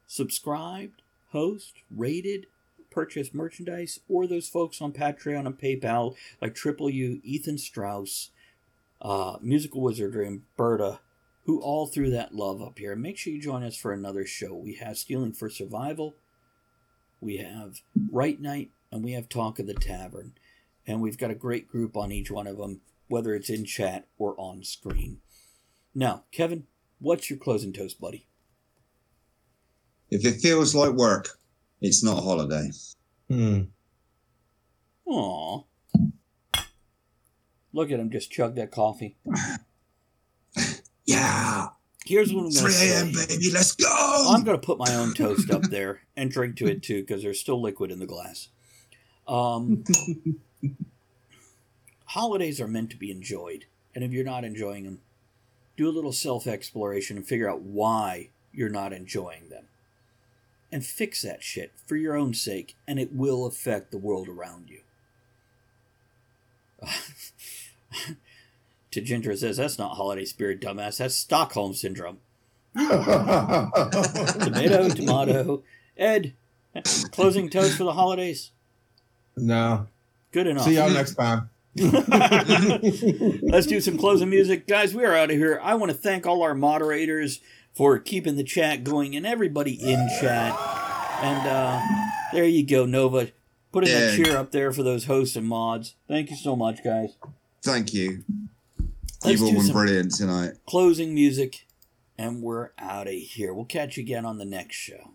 [0.07, 2.47] subscribed, host, rated,
[2.91, 8.31] purchased merchandise, or those folks on Patreon and PayPal like Triple U, Ethan Strauss,
[9.03, 11.01] uh, Musical Wizardry, and Berta,
[11.45, 12.97] who all threw that love up here.
[12.97, 14.55] Make sure you join us for another show.
[14.55, 16.15] We have Stealing for Survival,
[17.21, 20.33] we have Right Night, and we have Talk of the Tavern.
[20.87, 24.07] And we've got a great group on each one of them, whether it's in chat
[24.19, 25.19] or on screen.
[25.95, 26.67] Now, Kevin,
[26.99, 28.27] what's your closing toast, buddy?
[30.11, 31.39] If it feels like work,
[31.81, 32.71] it's not a holiday.
[33.29, 33.63] Hmm.
[35.07, 35.63] Aw.
[37.73, 39.17] Look at him just chug that coffee.
[41.09, 41.69] Yeah,
[42.07, 43.13] Here's what I'm going to 3 a.m.
[43.15, 43.27] say.
[43.27, 44.29] baby, let's go.
[44.31, 47.21] I'm going to put my own toast up there and drink to it too because
[47.21, 48.49] there's still liquid in the glass.
[49.27, 49.83] Um,
[52.05, 53.65] holidays are meant to be enjoyed.
[53.93, 55.01] And if you're not enjoying them,
[55.77, 59.65] do a little self exploration and figure out why you're not enjoying them.
[60.73, 64.69] And fix that shit for your own sake, and it will affect the world around
[64.69, 64.81] you.
[68.91, 70.99] Tajinter says, That's not holiday spirit, dumbass.
[70.99, 72.19] That's Stockholm syndrome.
[72.77, 73.71] Tomato,
[74.91, 75.63] tomato.
[75.97, 76.35] Ed,
[77.11, 78.51] closing toast for the holidays.
[79.37, 79.87] no.
[80.33, 80.65] Good enough.
[80.65, 81.49] See y'all next time.
[83.43, 84.67] Let's do some closing music.
[84.67, 85.61] Guys, we are out of here.
[85.63, 87.41] I want to thank all our moderators
[87.75, 90.59] for keeping the chat going and everybody in chat.
[91.23, 91.83] And uh,
[92.33, 93.31] there you go, Nova.
[93.73, 94.25] Putting that Yeah.
[94.25, 95.95] cheer up there for those hosts and mods.
[96.09, 97.11] Thank you so much, guys.
[97.63, 98.25] Thank you.
[99.25, 100.53] Let's You've all been brilliant tonight.
[100.67, 101.67] closing music,
[102.17, 103.53] and we're out of here.
[103.53, 105.13] We'll catch you again on the next show.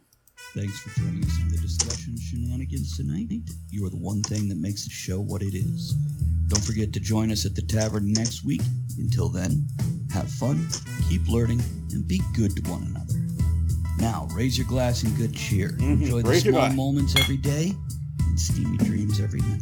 [0.54, 3.30] Thanks for joining us in the discussion shenanigans tonight.
[3.70, 5.96] You are the one thing that makes the show what it is.
[6.52, 8.60] Don't forget to join us at the tavern next week.
[8.98, 9.66] Until then,
[10.14, 10.68] have fun,
[11.08, 11.62] keep learning,
[11.94, 13.26] and be good to one another.
[13.98, 15.70] Now, raise your glass in good cheer.
[15.70, 16.02] Mhm.
[16.02, 17.74] Enjoy the Raise small moments every day
[18.28, 19.62] and steamy dreams every night.